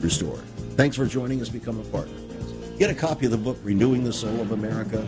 restored. 0.00 0.42
Thanks 0.76 0.96
for 0.96 1.06
joining 1.06 1.40
us. 1.40 1.48
Become 1.48 1.78
a 1.78 1.84
partner. 1.84 2.18
Get 2.78 2.90
a 2.90 2.94
copy 2.94 3.26
of 3.26 3.32
the 3.32 3.38
book, 3.38 3.56
Renewing 3.62 4.02
the 4.02 4.12
Soul 4.12 4.40
of 4.40 4.50
America. 4.50 5.06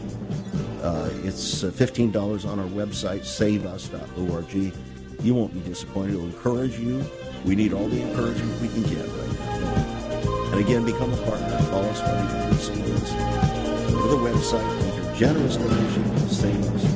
Uh, 0.82 1.10
it's 1.24 1.64
uh, 1.64 1.70
$15 1.70 2.46
on 2.46 2.60
our 2.60 2.66
website, 2.66 3.24
saveus.org. 3.24 4.72
You 5.24 5.34
won't 5.34 5.52
be 5.52 5.60
disappointed. 5.60 6.14
It'll 6.14 6.26
encourage 6.26 6.78
you. 6.78 7.04
We 7.44 7.56
need 7.56 7.72
all 7.72 7.88
the 7.88 8.00
encouragement 8.00 8.60
we 8.60 8.68
can 8.68 8.82
get 8.84 9.04
right 9.04 9.40
now. 9.40 10.52
And 10.52 10.60
again, 10.60 10.84
become 10.84 11.12
a 11.12 11.16
partner. 11.16 11.58
Call 11.70 11.84
us 11.84 12.00
1 12.68 12.78
800 12.84 13.92
Go 13.92 14.02
to 14.02 14.08
the 14.08 14.16
website, 14.16 14.84
make 14.84 15.04
your 15.04 15.14
generous 15.16 15.56
donation, 15.56 16.28
save 16.28 16.74
us. 16.74 16.95